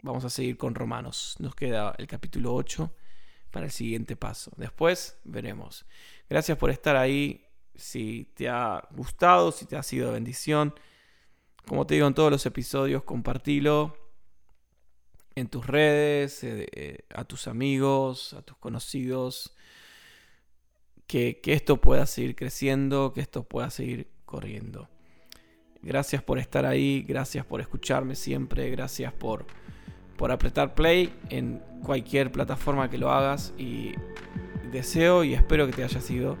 vamos 0.00 0.24
a 0.24 0.30
seguir 0.30 0.56
con 0.56 0.74
Romanos. 0.74 1.36
Nos 1.38 1.54
queda 1.54 1.94
el 1.98 2.06
capítulo 2.06 2.54
8 2.54 2.94
para 3.50 3.66
el 3.66 3.72
siguiente 3.72 4.16
paso. 4.16 4.50
Después 4.56 5.20
veremos. 5.24 5.84
Gracias 6.30 6.56
por 6.56 6.70
estar 6.70 6.96
ahí. 6.96 7.44
Si 7.74 8.32
te 8.34 8.48
ha 8.48 8.88
gustado, 8.92 9.52
si 9.52 9.66
te 9.66 9.76
ha 9.76 9.82
sido 9.82 10.12
bendición 10.12 10.72
como 11.66 11.86
te 11.86 11.94
digo 11.94 12.06
en 12.06 12.14
todos 12.14 12.30
los 12.30 12.44
episodios, 12.46 13.04
compartilo 13.04 13.96
en 15.34 15.48
tus 15.48 15.66
redes, 15.66 16.44
eh, 16.44 16.66
eh, 16.72 16.98
a 17.14 17.24
tus 17.24 17.48
amigos, 17.48 18.34
a 18.34 18.42
tus 18.42 18.56
conocidos, 18.58 19.54
que, 21.06 21.40
esto 21.44 21.80
pueda 21.80 22.06
seguir 22.06 22.34
creciendo, 22.34 23.12
que 23.12 23.20
esto 23.20 23.44
pueda 23.44 23.70
seguir 23.70 24.08
corriendo. 24.24 24.88
Gracias 25.82 26.22
por 26.22 26.38
estar 26.38 26.64
ahí, 26.64 27.02
gracias 27.02 27.44
por 27.44 27.60
escucharme 27.60 28.14
siempre, 28.14 28.70
gracias 28.70 29.12
por, 29.12 29.46
por 30.16 30.30
apretar 30.30 30.74
play 30.74 31.12
en 31.28 31.60
cualquier 31.82 32.30
plataforma 32.30 32.88
que 32.88 32.98
lo 32.98 33.10
hagas 33.10 33.52
y 33.58 33.92
deseo 34.70 35.24
y 35.24 35.34
espero 35.34 35.66
que 35.66 35.72
te 35.72 35.84
haya 35.84 36.00
sido 36.00 36.38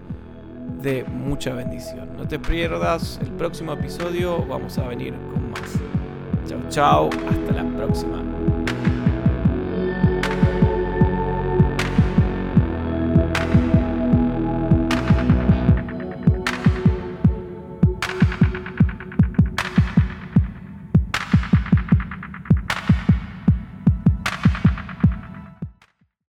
de 0.82 1.04
mucha 1.04 1.54
bendición. 1.54 2.08
No 2.16 2.26
te 2.26 2.38
pierdas 2.38 3.18
el 3.22 3.30
próximo 3.32 3.72
episodio, 3.72 4.44
vamos 4.46 4.76
a 4.78 4.88
venir 4.88 5.14
con 5.32 5.50
más. 5.50 5.78
Chao, 6.46 6.60
chao, 6.68 7.10
hasta 7.30 7.62
la 7.62 7.76
próxima. 7.76 8.22